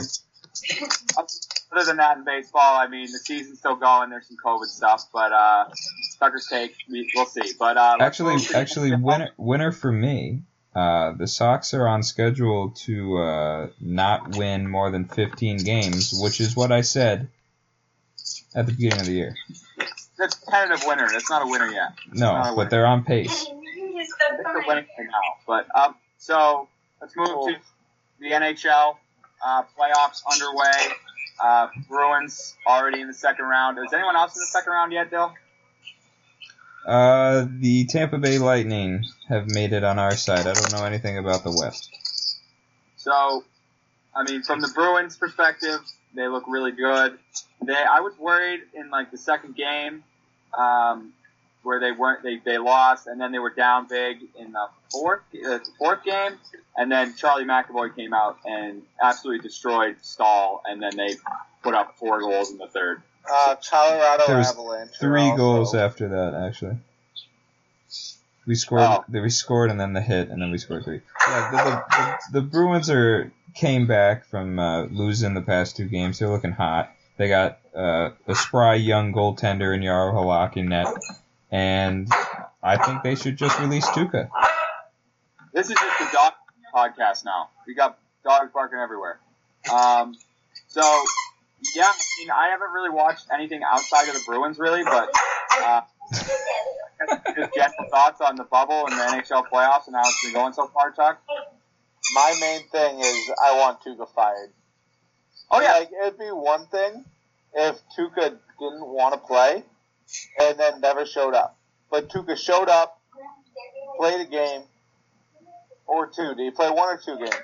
[1.19, 1.27] um,
[1.73, 4.11] other than that, in baseball, I mean, the season's still going.
[4.11, 5.67] There's some COVID stuff, but uh,
[6.19, 7.53] Tucker's take, we, we'll see.
[7.59, 10.43] But uh, Actually, move actually, winner winner for me.
[10.75, 16.41] Uh, the Sox are on schedule to uh, not win more than 15 games, which
[16.41, 17.29] is what I said
[18.55, 19.35] at the beginning of the year.
[20.17, 21.09] That's tentative winner.
[21.11, 21.93] That's not a winner yet.
[22.13, 22.57] No, winner.
[22.57, 23.47] but they're on pace.
[23.49, 25.21] It's a winning right now.
[25.47, 26.69] But um, so
[27.01, 27.57] let's move to
[28.21, 28.97] the NHL
[29.45, 30.95] uh, playoffs underway.
[31.43, 33.79] Uh, Bruins already in the second round.
[33.79, 35.33] Is anyone else in the second round yet, Dill?
[36.87, 40.47] Uh, the Tampa Bay Lightning have made it on our side.
[40.47, 41.95] I don't know anything about the West.
[42.97, 43.45] So,
[44.15, 45.81] I mean, from the Bruins' perspective,
[46.15, 47.19] they look really good.
[47.63, 50.05] They, I was worried in like the second game,
[50.57, 51.13] um,
[51.63, 55.21] where they weren't, they, they lost, and then they were down big in the fourth,
[55.47, 56.33] uh, fourth game,
[56.77, 61.17] and then Charlie McAvoy came out and absolutely destroyed Staal, and then they
[61.63, 63.03] put up four goals in the third.
[63.31, 64.91] Uh, Colorado There was Avalanche.
[64.99, 66.79] Three also- goals after that, actually.
[68.47, 68.81] We scored.
[68.83, 69.05] Oh.
[69.09, 71.03] We scored, and then the hit, and then we scored three.
[71.29, 71.85] Yeah, the, the,
[72.33, 76.19] the, the Bruins are came back from uh, losing the past two games.
[76.19, 76.91] They're looking hot.
[77.17, 80.87] They got uh, a spry young goaltender in Jaro Halak in net,
[81.51, 82.09] and
[82.63, 84.29] I think they should just release Tuukka.
[85.53, 86.33] This is just a dog
[86.75, 87.49] podcast now.
[87.67, 89.19] We got dogs barking everywhere.
[89.73, 90.15] Um,
[90.69, 90.83] so
[91.75, 95.11] yeah, I mean, I haven't really watched anything outside of the Bruins really, but
[95.63, 95.81] uh,
[97.37, 100.53] just general thoughts on the bubble and the NHL playoffs and how it's been going
[100.53, 101.21] so far, Chuck.
[102.15, 104.51] My main thing is I want Tuukka fired.
[105.51, 107.05] Oh yeah, Like, it'd be one thing
[107.55, 109.65] if Tuukka didn't want to play
[110.41, 111.59] and then never showed up.
[111.91, 113.01] But Tuukka showed up,
[113.99, 114.63] played a game,
[115.87, 116.35] or two.
[116.35, 117.35] Did he play one or two games?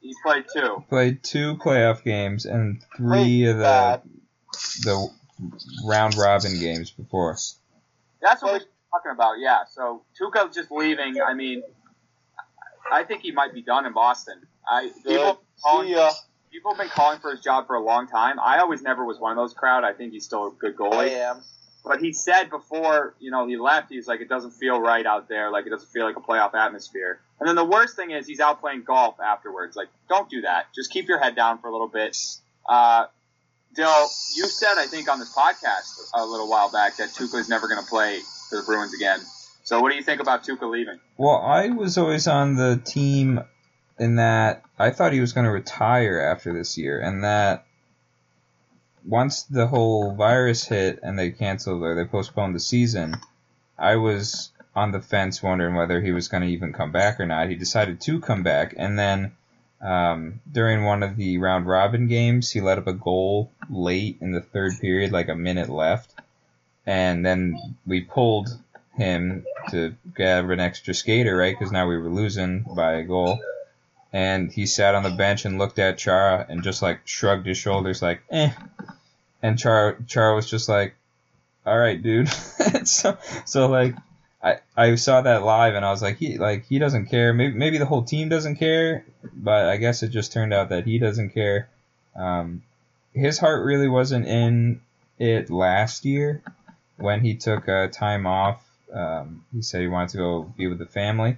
[0.00, 0.84] he played two.
[0.88, 3.08] Played two playoff games and three
[3.42, 4.02] Played of the bad.
[4.82, 5.08] the
[5.86, 7.36] round robin games before.
[8.22, 8.58] That's what we're
[8.92, 9.38] talking about.
[9.40, 9.60] Yeah.
[9.70, 11.20] So Tuukka's just leaving.
[11.20, 11.62] I mean,
[12.92, 14.40] I think he might be done in Boston.
[14.70, 15.16] I Good.
[15.16, 16.10] people calling, See ya.
[16.52, 18.38] people have been calling for his job for a long time.
[18.40, 19.82] I always never was one of those crowd.
[19.84, 20.92] I think he's still a good goalie.
[20.94, 21.16] I goalie.
[21.16, 21.42] am.
[21.88, 25.26] But he said before, you know, he left, he's like, it doesn't feel right out
[25.26, 25.50] there.
[25.50, 27.18] Like, it doesn't feel like a playoff atmosphere.
[27.40, 29.74] And then the worst thing is he's out playing golf afterwards.
[29.74, 30.66] Like, don't do that.
[30.74, 32.14] Just keep your head down for a little bit.
[32.68, 33.06] Uh,
[33.74, 34.02] Dill,
[34.36, 37.68] you said, I think, on this podcast a little while back that Tuukka is never
[37.68, 38.20] going to play
[38.50, 39.20] for the Bruins again.
[39.64, 41.00] So what do you think about Tuukka leaving?
[41.16, 43.40] Well, I was always on the team
[43.98, 47.64] in that I thought he was going to retire after this year, and that
[49.08, 53.14] once the whole virus hit and they canceled or they postponed the season,
[53.78, 57.26] I was on the fence wondering whether he was going to even come back or
[57.26, 57.48] not.
[57.48, 59.32] He decided to come back, and then
[59.80, 64.32] um, during one of the round robin games, he let up a goal late in
[64.32, 66.14] the third period, like a minute left,
[66.86, 68.48] and then we pulled
[68.96, 71.56] him to grab an extra skater, right?
[71.56, 73.38] Because now we were losing by a goal.
[74.12, 77.58] And he sat on the bench and looked at Chara and just like shrugged his
[77.58, 78.50] shoulders, like, eh.
[79.42, 80.94] And Char Chara was just like,
[81.64, 82.28] all right, dude.
[82.84, 83.94] so, so like,
[84.42, 87.32] I, I saw that live and I was like, he like he doesn't care.
[87.32, 90.84] Maybe maybe the whole team doesn't care, but I guess it just turned out that
[90.86, 91.68] he doesn't care.
[92.16, 92.62] Um,
[93.12, 94.80] his heart really wasn't in
[95.18, 96.42] it last year,
[96.96, 98.64] when he took uh, time off.
[98.92, 101.36] Um, he said he wanted to go be with the family,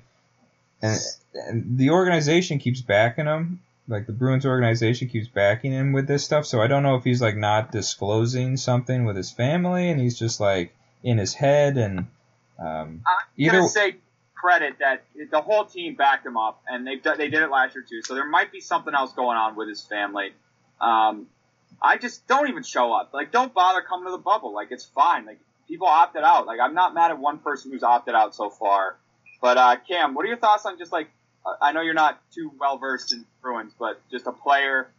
[0.83, 0.99] and,
[1.35, 3.61] and the organization keeps backing him.
[3.89, 6.47] Like the Bruins organization keeps backing him with this stuff.
[6.47, 10.19] So I don't know if he's like not disclosing something with his family, and he's
[10.19, 12.07] just like in his head and.
[12.59, 13.97] Um, I'm Either- gonna say
[14.35, 17.85] credit that the whole team backed him up, and they they did it last year
[17.89, 18.03] too.
[18.03, 20.33] So there might be something else going on with his family.
[20.81, 21.27] Um,
[21.83, 23.13] I just don't even show up.
[23.15, 24.53] Like, don't bother coming to the bubble.
[24.53, 25.25] Like, it's fine.
[25.25, 25.39] Like,
[25.69, 26.47] people opted out.
[26.47, 28.97] Like, I'm not mad at one person who's opted out so far.
[29.41, 31.11] But uh, Cam, what are your thoughts on just like?
[31.61, 34.91] I know you're not too well versed in Bruins, but just a player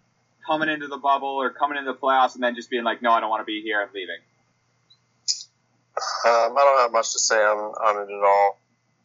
[0.45, 3.11] coming into the bubble or coming into the playoffs and then just being like, no,
[3.11, 3.81] I don't want to be here.
[3.81, 4.17] I'm leaving.
[6.25, 8.59] Um, I don't have much to say on, on it at all.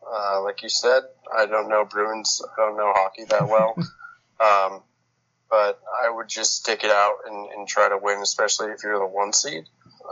[0.08, 1.02] Uh, like you said,
[1.36, 2.40] I don't know Bruins.
[2.56, 3.74] I don't know hockey that well.
[4.40, 4.82] um,
[5.50, 8.98] but I would just stick it out and, and try to win, especially if you're
[8.98, 9.64] the one seed.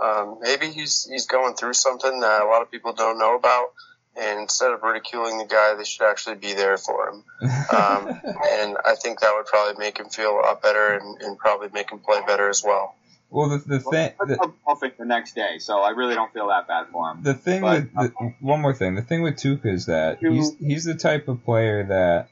[0.03, 3.69] Um, maybe he's he's going through something that a lot of people don't know about,
[4.17, 7.25] and instead of ridiculing the guy, they should actually be there for him.
[7.43, 8.09] Um,
[8.51, 11.69] and I think that would probably make him feel a lot better and, and probably
[11.73, 12.95] make him play better as well.
[13.31, 14.13] well, the the thing.
[14.21, 17.23] The, Perfect the next day, so I really don't feel that bad for him.
[17.23, 20.55] The thing But- with the, one more thing, the thing with Tuukka is that he's
[20.59, 22.29] he's the type of player that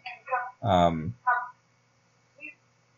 [0.63, 1.15] um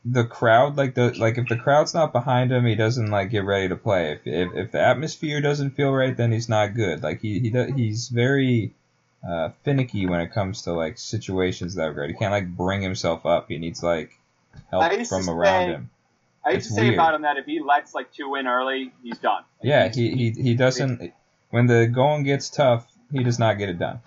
[0.04, 3.44] the crowd like the like if the crowd's not behind him, he doesn't like get
[3.44, 4.12] ready to play.
[4.12, 7.02] If if, if the atmosphere doesn't feel right, then he's not good.
[7.02, 8.74] Like he he he's very
[9.26, 12.10] uh, finicky when it comes to like situations that are good.
[12.10, 13.48] He can't like bring himself up.
[13.48, 14.18] He needs like
[14.70, 15.90] help from around say- him.
[16.46, 16.94] I used It's to say weird.
[16.94, 19.44] about him that if he lets like two in early, he's done.
[19.62, 21.14] Yeah, he, he he doesn't.
[21.48, 24.00] When the going gets tough, he does not get it done.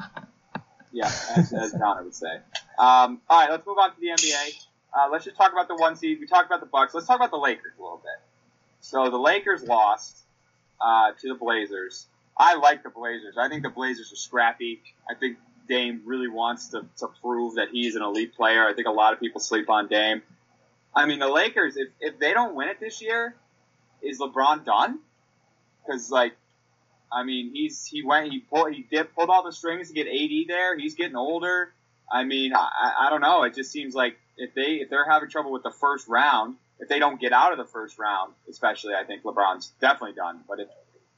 [0.92, 2.36] Yeah, as, as Connor would say.
[2.78, 4.66] Um, all right, let's move on to the NBA.
[4.98, 6.20] Uh, let's just talk about the one seed.
[6.20, 6.94] We talked about the Bucks.
[6.94, 8.20] Let's talk about the Lakers a little bit.
[8.80, 10.18] So the Lakers lost
[10.82, 12.08] uh, to the Blazers.
[12.36, 13.36] I like the Blazers.
[13.38, 14.82] I think the Blazers are scrappy.
[15.10, 18.66] I think Dame really wants to, to prove that he's an elite player.
[18.66, 20.22] I think a lot of people sleep on Dame.
[20.96, 23.36] I mean, the Lakers, if, if they don't win it this year,
[24.02, 25.00] is LeBron done?
[25.86, 26.34] Because, like,
[27.12, 30.08] I mean, he's he went he pulled he did pulled all the strings to get
[30.08, 30.78] AD there.
[30.78, 31.72] He's getting older.
[32.12, 33.44] I mean, I, I don't know.
[33.44, 36.88] It just seems like if they if they're having trouble with the first round, if
[36.88, 40.42] they don't get out of the first round, especially, I think LeBron's definitely done.
[40.48, 40.68] But if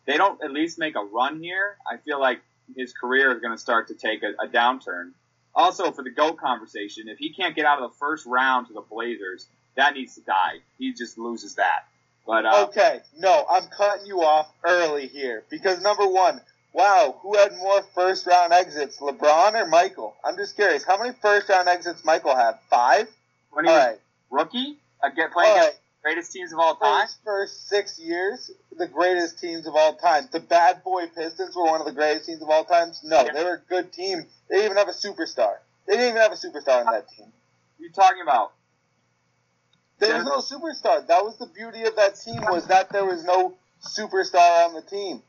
[0.06, 2.42] they don't at least make a run here, I feel like
[2.76, 5.12] his career is going to start to take a, a downturn.
[5.56, 8.74] Also, for the GOAT conversation, if he can't get out of the first round to
[8.74, 10.60] the Blazers, that needs to die.
[10.78, 11.88] He just loses that.
[12.26, 16.40] But uh, Okay, no, I'm cutting you off early here because number one,
[16.74, 20.16] wow, who had more first round exits, LeBron or Michael?
[20.24, 22.60] I'm just curious, how many first round exits Michael had?
[22.70, 23.10] Five.
[23.52, 24.78] when he All was right, rookie,
[25.16, 25.74] get playing all right.
[25.74, 27.02] the greatest teams of all time.
[27.06, 30.30] his first six years, the greatest teams of all time.
[30.32, 32.92] The Bad Boy Pistons were one of the greatest teams of all time.
[33.04, 33.34] No, Yeah.
[33.34, 34.26] they were a good team.
[34.50, 35.58] They didn't even have a superstar.
[35.88, 37.26] They didn't even have a superstar on that team.
[37.26, 38.54] What are you talking about?
[40.00, 41.06] There was no superstar.
[41.08, 44.82] That was the beauty of that team was that there was no superstar on the
[44.82, 45.22] team.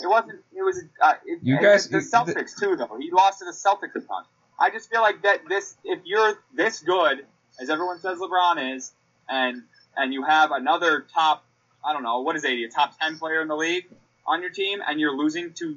[0.00, 0.40] It wasn't.
[0.54, 0.82] It was.
[1.00, 2.96] Uh, it, You guys- the you- Celtics too, though.
[2.98, 4.24] He lost to the Celtics a ton.
[4.58, 5.48] I just feel like that.
[5.48, 7.26] This, if you're this good,
[7.60, 8.92] as everyone says LeBron is,
[9.28, 9.62] and
[9.96, 11.44] and you have another top,
[11.84, 13.86] I don't know, what is AD, a top ten player in the league
[14.26, 15.76] on your team, and you're losing to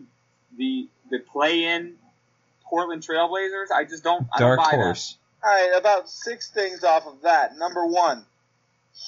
[0.57, 1.95] the the play-in
[2.65, 4.27] Portland Trailblazers, I just don't.
[4.33, 5.17] I Dark don't buy horse.
[5.43, 7.57] All right, about six things off of that.
[7.57, 8.25] Number one,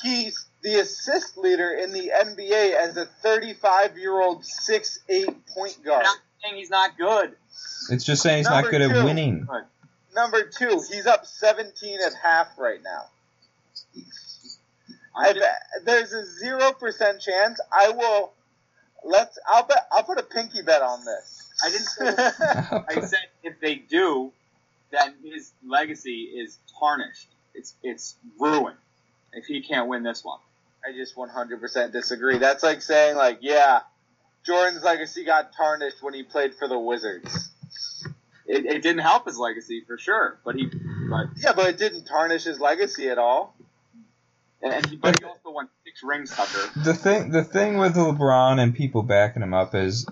[0.02, 6.00] he's the assist leader in the NBA as a 35 year old 6'8 point guard.
[6.00, 7.36] I'm not saying he's not good.
[7.90, 9.48] It's just saying he's Number not good at winning.
[10.16, 13.06] Number two, he's up 17 at half right now.
[15.16, 18.32] I bet there's a zero percent chance I will.
[19.04, 19.38] Let's.
[19.48, 19.88] I'll bet.
[19.92, 21.50] I'll put a pinky bet on this.
[21.64, 22.06] I didn't say
[23.02, 24.32] I said if they do,
[24.92, 27.30] then his legacy is tarnished.
[27.54, 28.78] It's it's ruined
[29.34, 30.40] if he can't win this one.
[30.88, 32.38] I just 100% disagree.
[32.38, 33.82] That's like saying like, yeah,
[34.46, 37.50] Jordan's legacy got tarnished when he played for the Wizards.
[38.46, 40.66] It, it didn't help his legacy for sure, but he
[41.10, 43.56] but Yeah, but it didn't tarnish his legacy at all.
[44.62, 46.70] and he, but he also won six rings, Tucker.
[46.84, 50.08] The thing, the thing with LeBron and people backing him up is,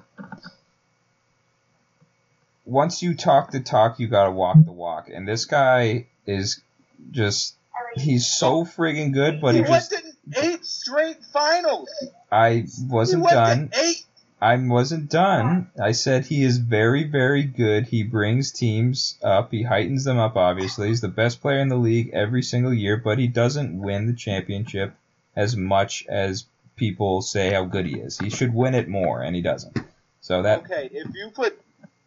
[2.66, 5.10] once you talk the talk, you gotta walk the walk.
[5.12, 6.62] And this guy is
[7.10, 7.56] just,
[7.96, 11.90] he's so friggin' good, but he he went just, to eight straight finals.
[12.32, 13.70] I wasn't went done.
[13.74, 14.04] eight.
[14.40, 15.72] I wasn't done.
[15.82, 17.88] I said he is very, very good.
[17.88, 19.52] He brings teams up.
[19.52, 20.90] He heightens them up, obviously.
[20.90, 24.14] He's the best player in the league every single year, but he doesn't win the
[24.14, 24.94] championship
[25.36, 28.20] as much as people say how good he is.
[28.20, 29.80] He should win it more, and he doesn't.
[30.22, 31.60] So that Okay, if you put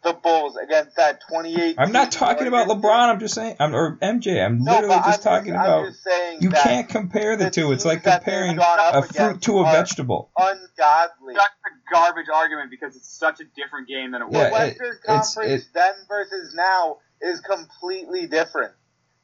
[0.02, 1.76] the Bulls against that 28.
[1.78, 3.08] I'm not talking about LeBron.
[3.10, 4.44] I'm just saying, I'm, or MJ.
[4.44, 5.86] I'm No, literally just I'm talking I'm about.
[5.88, 7.72] just saying You that can't compare the the two.
[7.72, 10.30] It's like comparing a fruit to a vegetable.
[10.36, 11.34] ungodly.
[11.34, 14.52] Such a garbage argument because it's such a different game than it The Yeah, was.
[14.52, 18.72] it- Western it's- Conference it- then versus now is completely different.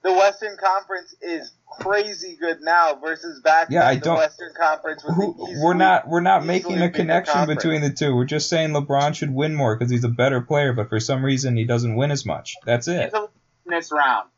[0.03, 4.53] The Western Conference is crazy good now versus back Yeah, then I the don't- Western
[4.55, 8.15] Conference Who, easily, we're not we're not making a beat the connection between the two.
[8.15, 11.25] We're just saying LeBron should win more because he's a better player, but for some
[11.25, 12.55] reason he doesn't win as much.
[12.65, 13.05] That's it.
[13.05, 13.29] He's a-
[13.65, 14.29] in this round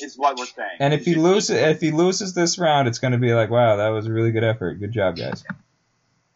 [0.00, 0.78] is what we're saying.
[0.78, 3.50] And if he should- loses if he loses this round, it's going to be like,
[3.50, 4.74] wow, that was a really good effort.
[4.80, 5.44] Good job, guys.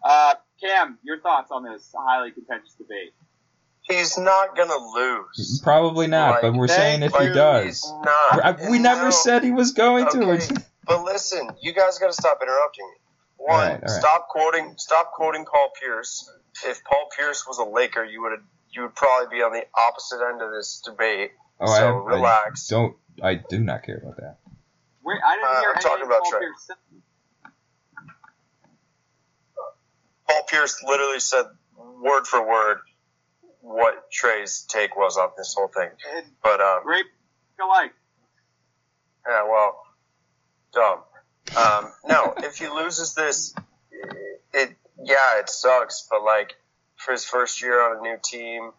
[0.02, 3.14] uh, Cam, your thoughts on this highly contentious debate?
[3.88, 5.60] He's not gonna lose.
[5.62, 7.84] Probably not, but we're saying if he does.
[8.04, 8.44] Not.
[8.44, 9.10] I- we never No.
[9.10, 10.64] said he was going to.
[10.86, 12.92] But listen, you guys got to stop interrupting me.
[13.36, 13.88] One, All right, all right.
[13.88, 16.30] stop quoting, stop quoting Paul Pierce.
[16.66, 20.20] If Paul Pierce was a Laker, you would you would probably be on the opposite
[20.26, 21.32] end of this debate.
[21.60, 22.68] Oh, so I, I relax.
[22.68, 22.96] don't.
[23.22, 24.38] I do not care about that.
[25.04, 26.40] Wait, I didn't Uh, hear I'm talking anything about Paul Trey.
[26.40, 26.70] Pierce.
[30.28, 31.44] Paul Pierce literally said
[31.76, 32.78] word for word
[33.64, 35.88] what Trey's take was on this whole thing.
[36.16, 37.06] And But um, Great
[37.62, 37.92] alike.
[39.26, 39.82] Yeah, well,
[40.72, 40.98] dumb.
[41.56, 43.54] Um, no, if he loses this,
[44.52, 46.06] it yeah, it sucks.
[46.10, 46.54] But like
[46.96, 48.70] for his first year on a new team,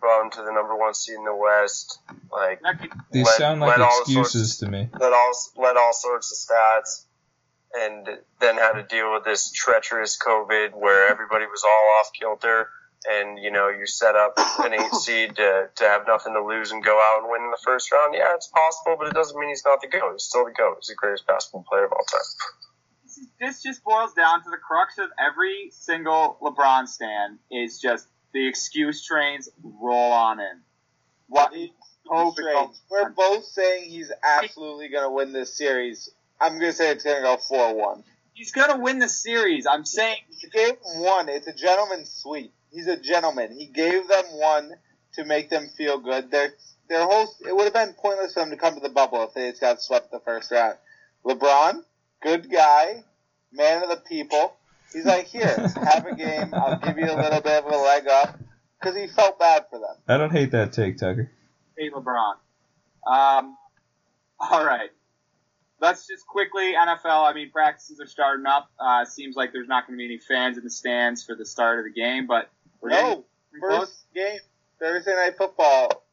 [0.00, 2.00] brought him to the number one seed in the West.
[2.32, 4.88] Like That could- These Let- sound like let all the excuses to me.
[4.98, 7.04] led all led all sorts of stats,
[7.74, 12.68] and then had to deal with this treacherous COVID where everybody was all off kilter.
[13.10, 16.70] And you know you set up an eight seed to, to have nothing to lose
[16.70, 18.14] and go out and win in the first round.
[18.14, 20.12] Yeah, it's possible, but it doesn't mean he's not the goat.
[20.12, 20.76] He's still the goat.
[20.80, 22.20] He's the greatest basketball player of all time.
[23.04, 27.80] this, is- this just boils down to the crux of every single LeBron stand is
[27.80, 30.60] just the excuse trains roll on in.
[31.28, 31.50] What?
[31.54, 31.72] It's
[32.06, 32.54] Hope it strange.
[32.68, 36.10] goes- We're both saying he's absolutely going to win this series.
[36.40, 38.04] I'm going to say it's going to go 4 1.
[38.34, 39.66] He's gonna win the series.
[39.66, 41.28] I'm saying He gave them one.
[41.28, 42.50] It's a gentleman's sweep.
[42.72, 43.52] He's a gentleman.
[43.56, 44.72] He gave them one
[45.14, 46.30] to make them feel good.
[46.30, 46.54] Their
[46.88, 49.34] their whole it would have been pointless for them to come to the bubble if
[49.34, 50.78] they just got swept the first round.
[51.24, 51.82] LeBron,
[52.22, 53.04] good guy,
[53.52, 54.56] man of the people.
[54.92, 56.52] He's like, here, have a game.
[56.52, 58.38] I'll give you a little bit of a leg up
[58.78, 59.96] because he felt bad for them.
[60.06, 61.30] I don't hate that take, Tucker.
[61.78, 62.34] hate LeBron.
[63.06, 63.56] Um,
[64.38, 64.90] all right.
[65.80, 67.28] Let's just quickly NFL.
[67.28, 68.70] I mean, practices are starting up.
[68.78, 71.46] Uh, seems like there's not going to be any fans in the stands for the
[71.46, 72.50] start of the game, but
[72.82, 73.24] No,
[73.60, 74.38] first game
[74.80, 76.04] Thursday night football.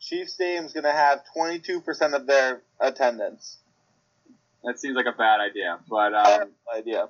[0.00, 3.58] Chiefs Stadium's going to have 22% of their attendance.
[4.64, 7.08] That seems like a bad idea, but um, Terrible idea.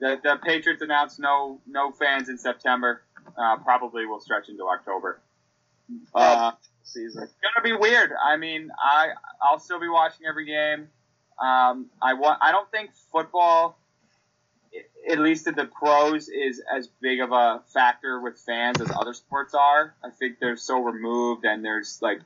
[0.00, 3.02] the, the Patriots announced no no fans in September.
[3.36, 5.20] Uh, probably will stretch into October.
[6.14, 7.22] Uh, Season.
[7.24, 8.10] it's gonna be weird.
[8.24, 9.08] I mean, I
[9.42, 10.88] I'll still be watching every game.
[11.40, 12.38] Um, I want.
[12.40, 13.76] I don't think football,
[15.10, 19.14] at least at the pros, is as big of a factor with fans as other
[19.14, 19.94] sports are.
[20.02, 22.20] I think they're so removed, and there's like,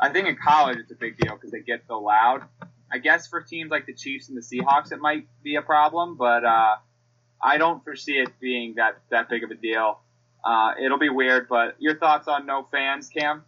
[0.00, 2.42] I think in college it's a big deal because they get so loud.
[2.90, 6.16] I guess for teams like the Chiefs and the Seahawks, it might be a problem,
[6.16, 6.76] but uh,
[7.42, 10.00] I don't foresee it being that that big of a deal.
[10.44, 13.44] Uh, it'll be weird, but your thoughts on no fans, Cam?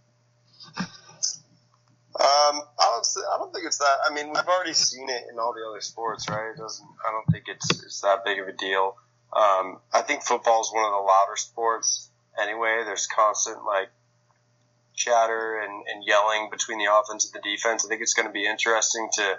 [2.18, 3.06] Um, I don't.
[3.32, 3.98] I don't think it's that.
[4.10, 6.50] I mean, we've already seen it in all the other sports, right?
[6.50, 6.88] It doesn't.
[7.06, 8.96] I don't think it's it's that big of a deal.
[9.32, 12.08] Um, I think football is one of the louder sports
[12.40, 12.82] anyway.
[12.84, 13.90] There's constant like
[14.94, 17.84] chatter and, and yelling between the offense and the defense.
[17.84, 19.38] I think it's going to be interesting to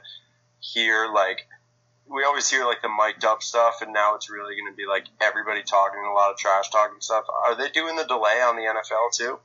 [0.61, 1.47] hear like
[2.09, 4.87] we always hear like the mic'd up stuff, and now it's really going to be
[4.87, 7.25] like everybody talking a lot of trash talking stuff.
[7.29, 9.39] Are they doing the delay on the NFL too?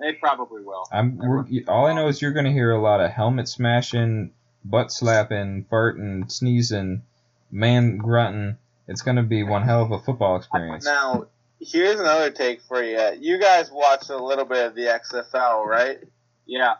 [0.00, 0.84] They probably will.
[0.90, 1.20] I'm.
[1.68, 4.32] All I know is you're going to hear a lot of helmet smashing,
[4.64, 7.02] butt slapping, farting, sneezing,
[7.50, 8.56] man grunting.
[8.88, 10.84] It's going to be one hell of a football experience.
[10.84, 11.26] Now,
[11.60, 12.98] here's another take for you.
[13.20, 15.98] You guys watched a little bit of the XFL, right?
[16.46, 16.74] Yeah.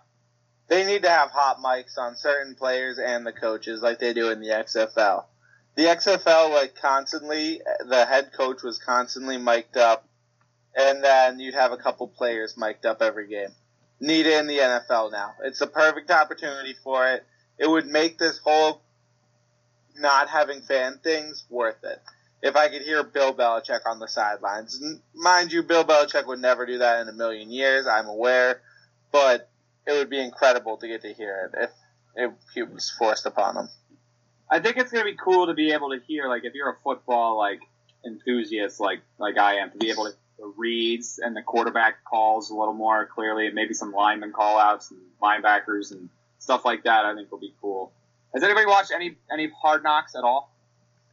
[0.68, 4.30] They need to have hot mics on certain players and the coaches like they do
[4.30, 5.24] in the XFL.
[5.76, 10.08] The XFL, like constantly, the head coach was constantly mic'd up,
[10.76, 13.50] and then you'd have a couple players mic'd up every game.
[14.00, 15.34] Need it in the NFL now.
[15.44, 17.24] It's a perfect opportunity for it.
[17.58, 18.80] It would make this whole
[19.96, 22.00] not having fan things worth it.
[22.42, 24.82] If I could hear Bill Belichick on the sidelines,
[25.14, 27.86] mind you, Bill Belichick would never do that in a million years.
[27.86, 28.62] I'm aware,
[29.12, 29.50] but
[29.86, 31.70] it would be incredible to get to hear it if
[32.16, 33.68] it, it was forced upon him.
[34.50, 36.76] I think it's gonna be cool to be able to hear like if you're a
[36.82, 37.60] football like
[38.04, 42.50] enthusiast like like I am to be able to the reads and the quarterback calls
[42.50, 46.84] a little more clearly and maybe some lineman call outs and linebackers and stuff like
[46.84, 47.92] that I think will be cool.
[48.32, 50.50] Has anybody watched any any hard knocks at all?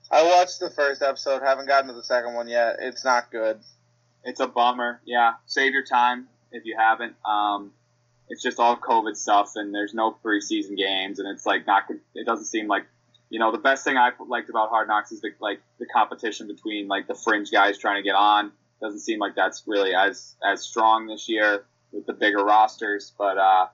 [0.10, 2.78] I watched the first episode, haven't gotten to the second one yet.
[2.80, 3.60] It's not good.
[4.24, 5.02] It's a bummer.
[5.06, 7.16] Yeah, save your time if you haven't.
[7.26, 7.72] Um,
[8.30, 11.84] it's just all COVID stuff, and there's no preseason games, and it's like not.
[12.16, 12.86] It doesn't seem like,
[13.30, 16.48] you know, the best thing I liked about Hard Knocks is the like the competition
[16.48, 18.52] between like the fringe guys trying to get on.
[18.82, 23.38] Doesn't seem like that's really as as strong this year with the bigger rosters, but
[23.38, 23.68] uh,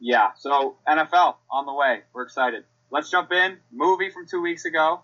[0.00, 0.30] yeah.
[0.36, 2.00] So NFL on the way.
[2.12, 2.64] We're excited.
[2.90, 3.58] Let's jump in.
[3.72, 5.00] Movie from two weeks ago,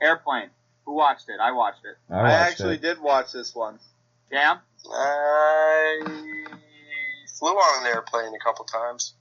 [0.00, 0.50] Airplane.
[0.84, 1.40] Who watched it?
[1.40, 1.96] I watched it.
[2.12, 2.82] I, I, actually it.
[2.82, 3.78] did watch this one.
[4.30, 4.58] Damn.
[4.90, 6.00] I
[7.38, 9.14] flew on an airplane a couple times.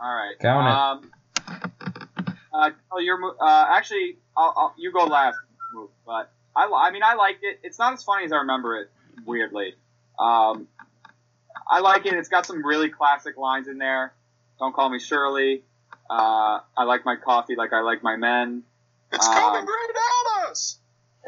[0.00, 0.38] All right.
[0.40, 0.72] Count it.
[0.72, 1.10] Um,
[2.52, 5.36] uh, oh, your mo- uh, actually, I'll, I'll, you go last,
[6.06, 7.60] but I, I mean, I liked it.
[7.62, 8.90] It's not as funny as I remember it.
[9.24, 9.74] Weirdly,
[10.18, 10.66] um,
[11.68, 12.14] I like it.
[12.14, 14.12] It's got some really classic lines in there.
[14.58, 15.62] Don't call me Shirley.
[16.08, 18.62] Uh, I like my coffee like I like my men.
[19.12, 19.92] It's Um, coming right
[20.44, 20.78] at us.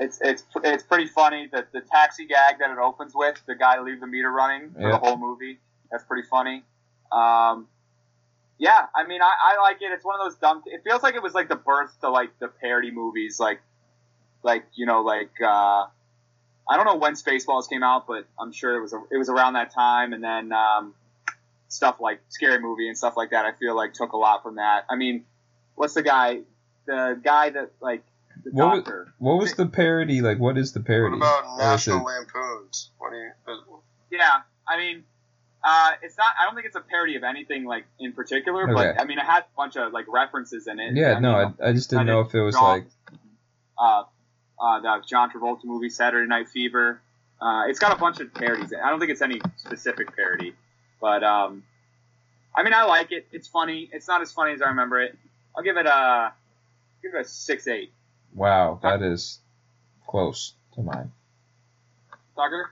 [0.00, 3.80] It's it's it's pretty funny that the taxi gag that it opens with, the guy
[3.80, 4.90] leave the meter running for Yeah.
[4.92, 5.58] the whole movie.
[5.90, 6.62] That's pretty funny.
[7.10, 7.66] Um,
[8.58, 9.90] yeah, I mean, I, I like it.
[9.92, 10.62] It's one of those dumb.
[10.66, 13.60] It feels like it was like the birth to like the parody movies, like
[14.42, 15.86] like you know like uh,
[16.70, 19.54] I don't know when Spaceballs came out, but I'm sure it was it was around
[19.54, 20.12] that time.
[20.12, 20.94] And then um,
[21.68, 23.44] stuff like Scary Movie and stuff like that.
[23.44, 24.84] I feel like took a lot from that.
[24.90, 25.24] I mean,
[25.74, 26.40] what's the guy?
[26.86, 28.02] The guy that like
[28.44, 30.20] the What was- What was the parody?
[30.22, 31.16] Like, what is the What parody?
[31.16, 32.90] about National Lampoons?
[32.98, 33.30] What do you?
[34.10, 35.04] Yeah, I mean,
[35.62, 36.28] uh, it's not.
[36.40, 38.72] I don't think it's a parody of anything like in particular, Okay.
[38.74, 40.94] but I mean, it had a bunch of like references in it.
[40.94, 42.86] Yeah, I no, mean, I, I just didn't know if it was draw- like.
[43.78, 44.04] uh,
[44.60, 47.00] uh, the John Travolta movie Saturday Night Fever.
[47.40, 48.72] Uh, it's got a bunch of parodies.
[48.72, 50.54] I don't think it's any specific parody,
[51.00, 51.62] but um,
[52.54, 53.26] I mean, I like it.
[53.32, 53.88] It's funny.
[53.92, 55.16] It's not as funny as I remember it.
[55.56, 56.32] I'll give it a
[57.02, 57.92] give it a six eight.
[58.34, 59.38] Wow, that is
[60.06, 61.12] close to mine.
[62.34, 62.70] Tucker.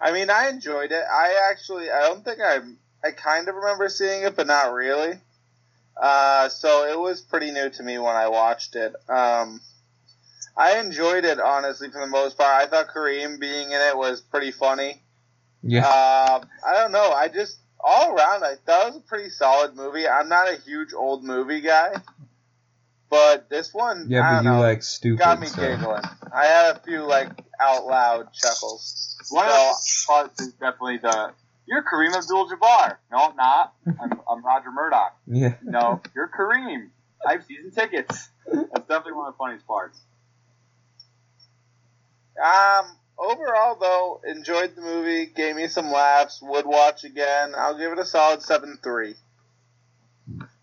[0.00, 1.04] I mean, I enjoyed it.
[1.10, 2.60] I actually, I don't think I,
[3.02, 5.14] I kind of remember seeing it, but not really.
[6.00, 8.94] Uh, so it was pretty new to me when I watched it.
[9.08, 9.60] Um,
[10.58, 12.50] I enjoyed it honestly for the most part.
[12.62, 15.02] I thought Kareem being in it was pretty funny.
[15.62, 17.12] Yeah, Uh, I don't know.
[17.12, 20.06] I just all around, I thought it was a pretty solid movie.
[20.08, 21.92] I'm not a huge old movie guy,
[23.10, 25.18] but this one, yeah, I but don't you know, like stupid.
[25.20, 25.60] got me so.
[25.60, 26.02] giggling.
[26.34, 27.30] I had a few like
[27.60, 29.16] out loud chuckles.
[29.30, 31.32] One of the parts is definitely the
[31.66, 32.96] you're Kareem Abdul-Jabbar.
[33.12, 33.74] No, I'm not.
[34.00, 35.14] I'm, I'm Roger Murdock.
[35.26, 36.88] Yeah, No, you're Kareem.
[37.26, 38.30] I have season tickets.
[38.46, 40.00] That's definitely one of the funniest parts.
[42.42, 47.52] Um, overall though, enjoyed the movie, gave me some laughs, would watch again.
[47.56, 49.14] I'll give it a solid seven three.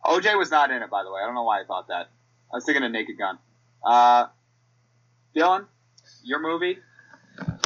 [0.05, 1.21] OJ was not in it, by the way.
[1.21, 2.09] I don't know why I thought that.
[2.53, 3.37] I was thinking of Naked Gun.
[3.83, 4.27] Uh,
[5.35, 5.65] Dylan,
[6.23, 6.77] your movie?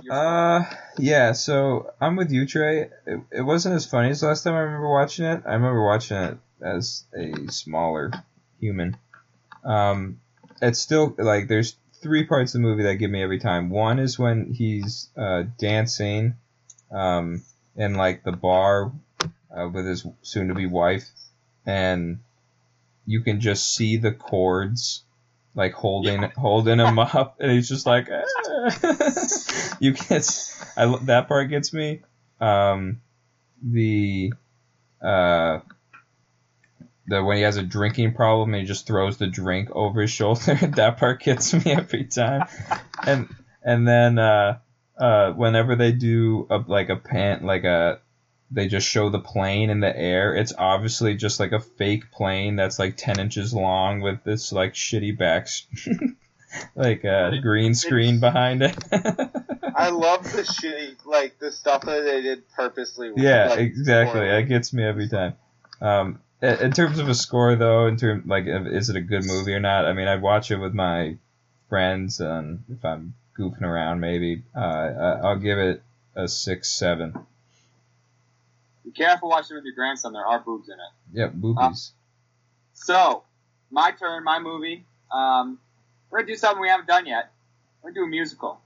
[0.03, 0.66] Your- Uh,
[0.97, 1.34] yeah.
[1.34, 2.89] So I'm with you, Trey.
[3.05, 5.43] It, it wasn't as funny as last time I remember watching it.
[5.45, 8.12] I remember watching it as a smaller
[8.60, 8.95] human.
[9.66, 10.22] Um,
[10.62, 13.70] it's still like there's three parts of the movie that give me every time.
[13.70, 16.36] One is when he's uh, dancing,
[16.91, 17.43] um,
[17.76, 18.91] in like the bar
[19.56, 21.10] uh, with his soon-to-be wife,
[21.66, 22.20] and
[23.06, 25.04] you can just see the chords
[25.56, 30.28] like holding holding him up, and he's just like, "Ah." you get
[30.78, 32.02] I that part gets me.
[32.39, 33.02] Um,
[33.62, 34.34] the
[35.02, 35.60] uh,
[37.10, 40.12] the when he has a drinking problem and he just throws the drink over his
[40.12, 42.47] shoulder, that part gets me every time.
[43.05, 43.28] And
[43.64, 44.60] and then uh,
[44.97, 47.99] uh, whenever they do a, like a pant like a
[48.51, 50.34] they just show the plane in the air.
[50.34, 54.74] It's obviously just like a fake plane that's like ten inches long with this like
[54.74, 55.47] shitty back,
[56.76, 58.76] like a green screen behind it.
[58.91, 63.12] I love the shitty like the stuff that they did purposely.
[63.18, 64.22] yeah, like, exactly.
[64.22, 64.43] it.
[64.47, 65.36] Gets me every time.
[65.82, 69.26] Um, in in terms of a score, though, in terms like is it a good
[69.26, 69.86] movie or not?
[69.86, 71.18] I mean, I'd watch it with my
[71.70, 75.82] friends, and if I'm goofing around, maybe uh, I- I'll give it
[76.16, 77.14] a six, seven.
[78.86, 80.14] Be careful watching with your grandson.
[80.14, 81.20] There are boobs in it.
[81.20, 81.92] Yep, boobies.
[82.74, 83.24] So,
[83.72, 84.86] my turn, my movie.
[85.12, 85.60] Um,
[86.10, 87.32] we're gonna do something we haven't done yet.
[87.82, 88.60] We're gonna do a musical.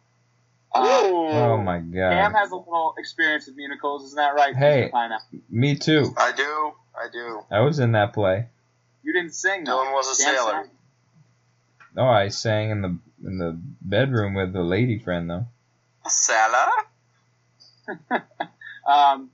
[0.75, 2.09] Uh, oh my god!
[2.11, 4.55] Cam has a little experience with musicals, isn't that right?
[4.55, 4.89] Hey.
[5.49, 6.13] Me too.
[6.17, 6.73] I do.
[6.95, 7.41] I do.
[7.51, 8.47] I was in that play.
[9.03, 9.77] You didn't sing though.
[9.83, 10.51] Dylan was a Cam sailor.
[10.51, 10.69] sang.
[11.95, 15.45] No, I sang in the in the bedroom with the lady friend though.
[16.07, 16.71] Salah?
[18.85, 19.29] Um,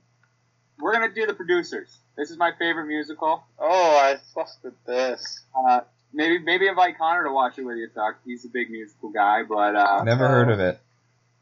[0.78, 1.88] we're gonna do the producers.
[2.16, 3.42] This is my favorite musical.
[3.58, 5.40] Oh, I fucked with this.
[5.56, 5.80] Uh,
[6.12, 8.16] maybe maybe invite Connor to watch it with you, Tuck.
[8.24, 10.78] He's a big musical guy, but uh, Never heard of it.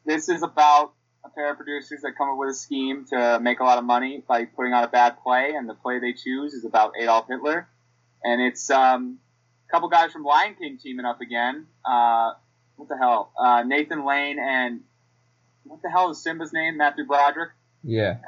[0.07, 0.93] this is about
[1.29, 3.85] a pair of producers that come up with a scheme to make a lot of
[3.85, 7.27] money by putting out a bad play, and the play they choose is about Adolf
[7.29, 7.69] Hitler,
[8.25, 9.19] and it's um,
[9.69, 11.67] a couple guys from Lion King teaming up again.
[11.85, 12.33] Uh,
[12.77, 13.33] what the hell?
[13.39, 14.81] Uh, Nathan Lane and
[15.65, 16.77] what the hell is Simba's name?
[16.77, 17.51] Matthew Broderick.
[17.83, 18.19] Yeah.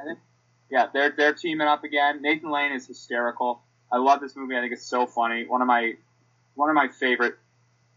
[0.70, 2.22] Yeah, they're they're teaming up again.
[2.22, 3.62] Nathan Lane is hysterical.
[3.90, 4.57] I love this movie.
[4.57, 5.44] I think it's so funny.
[5.46, 5.94] One of my
[6.55, 7.34] one of my favorite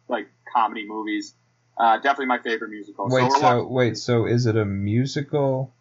[0.08, 1.36] like comedy movies.
[1.78, 3.08] Uh, definitely my favorite musical.
[3.10, 5.72] Wait, we're so watching- wait, so is it a musical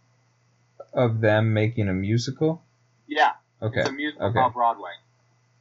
[0.92, 2.62] of them making a musical?
[3.06, 3.80] yeah, Okay.
[3.80, 4.38] it's a musical okay.
[4.38, 4.92] about Broadway.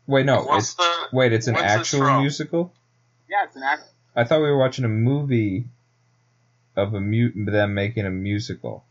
[0.07, 0.55] Wait, no.
[0.55, 2.73] It's, the wait, it's an actual musical.
[3.29, 3.83] Yeah, it's an act.
[4.15, 5.65] I thought we were watching a movie
[6.75, 8.83] of a mu- them making a musical.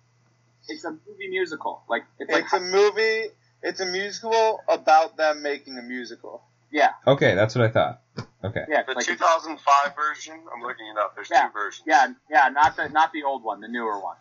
[0.69, 1.83] It's a movie musical.
[1.89, 3.25] Like it's like It's a movie.
[3.63, 6.43] It's a musical about them making a musical.
[6.73, 8.01] Yeah, Okay, that's what I thought.
[8.45, 8.65] Okay.
[8.69, 10.35] yeah, the like 2005 version?
[10.55, 11.15] I'm looking it up.
[11.15, 11.47] There's Yeah.
[11.49, 11.85] two versions.
[11.87, 12.49] yeah, yeah.
[12.49, 14.17] Not the not the old one, the newer one.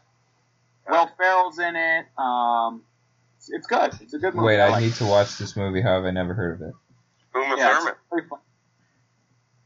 [0.90, 2.06] Will Ferrell's in it.
[2.18, 2.84] Um,
[3.38, 3.94] it's, it's good.
[4.02, 4.48] It's a good movie.
[4.48, 5.82] Wait, I I like need to watch this movie.
[5.82, 6.74] How have I never heard of it?
[7.36, 7.94] Uma Yeah, Thurman.
[7.94, 8.42] It's very,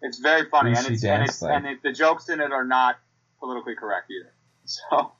[0.01, 1.53] it's very funny, and Lucy it's, and, it's, like.
[1.55, 2.97] and it, the jokes in it are not
[3.39, 4.31] politically correct either.
[4.65, 5.11] So,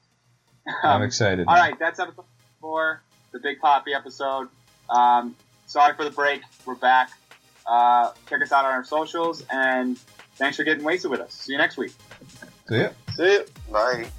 [0.84, 1.48] I'm um, excited.
[1.48, 1.62] all now.
[1.62, 2.24] right, that's episode
[2.62, 3.02] four,
[3.34, 4.48] the Big Poppy episode.
[4.90, 5.36] Um,
[5.66, 6.42] sorry for the break.
[6.66, 7.10] We're back.
[7.66, 9.98] Uh, check us out on our socials, and
[10.36, 11.34] thanks for getting wasted with us.
[11.34, 11.94] See you next week.
[12.68, 12.90] See ya.
[13.16, 13.42] See ya.
[13.72, 14.12] Night.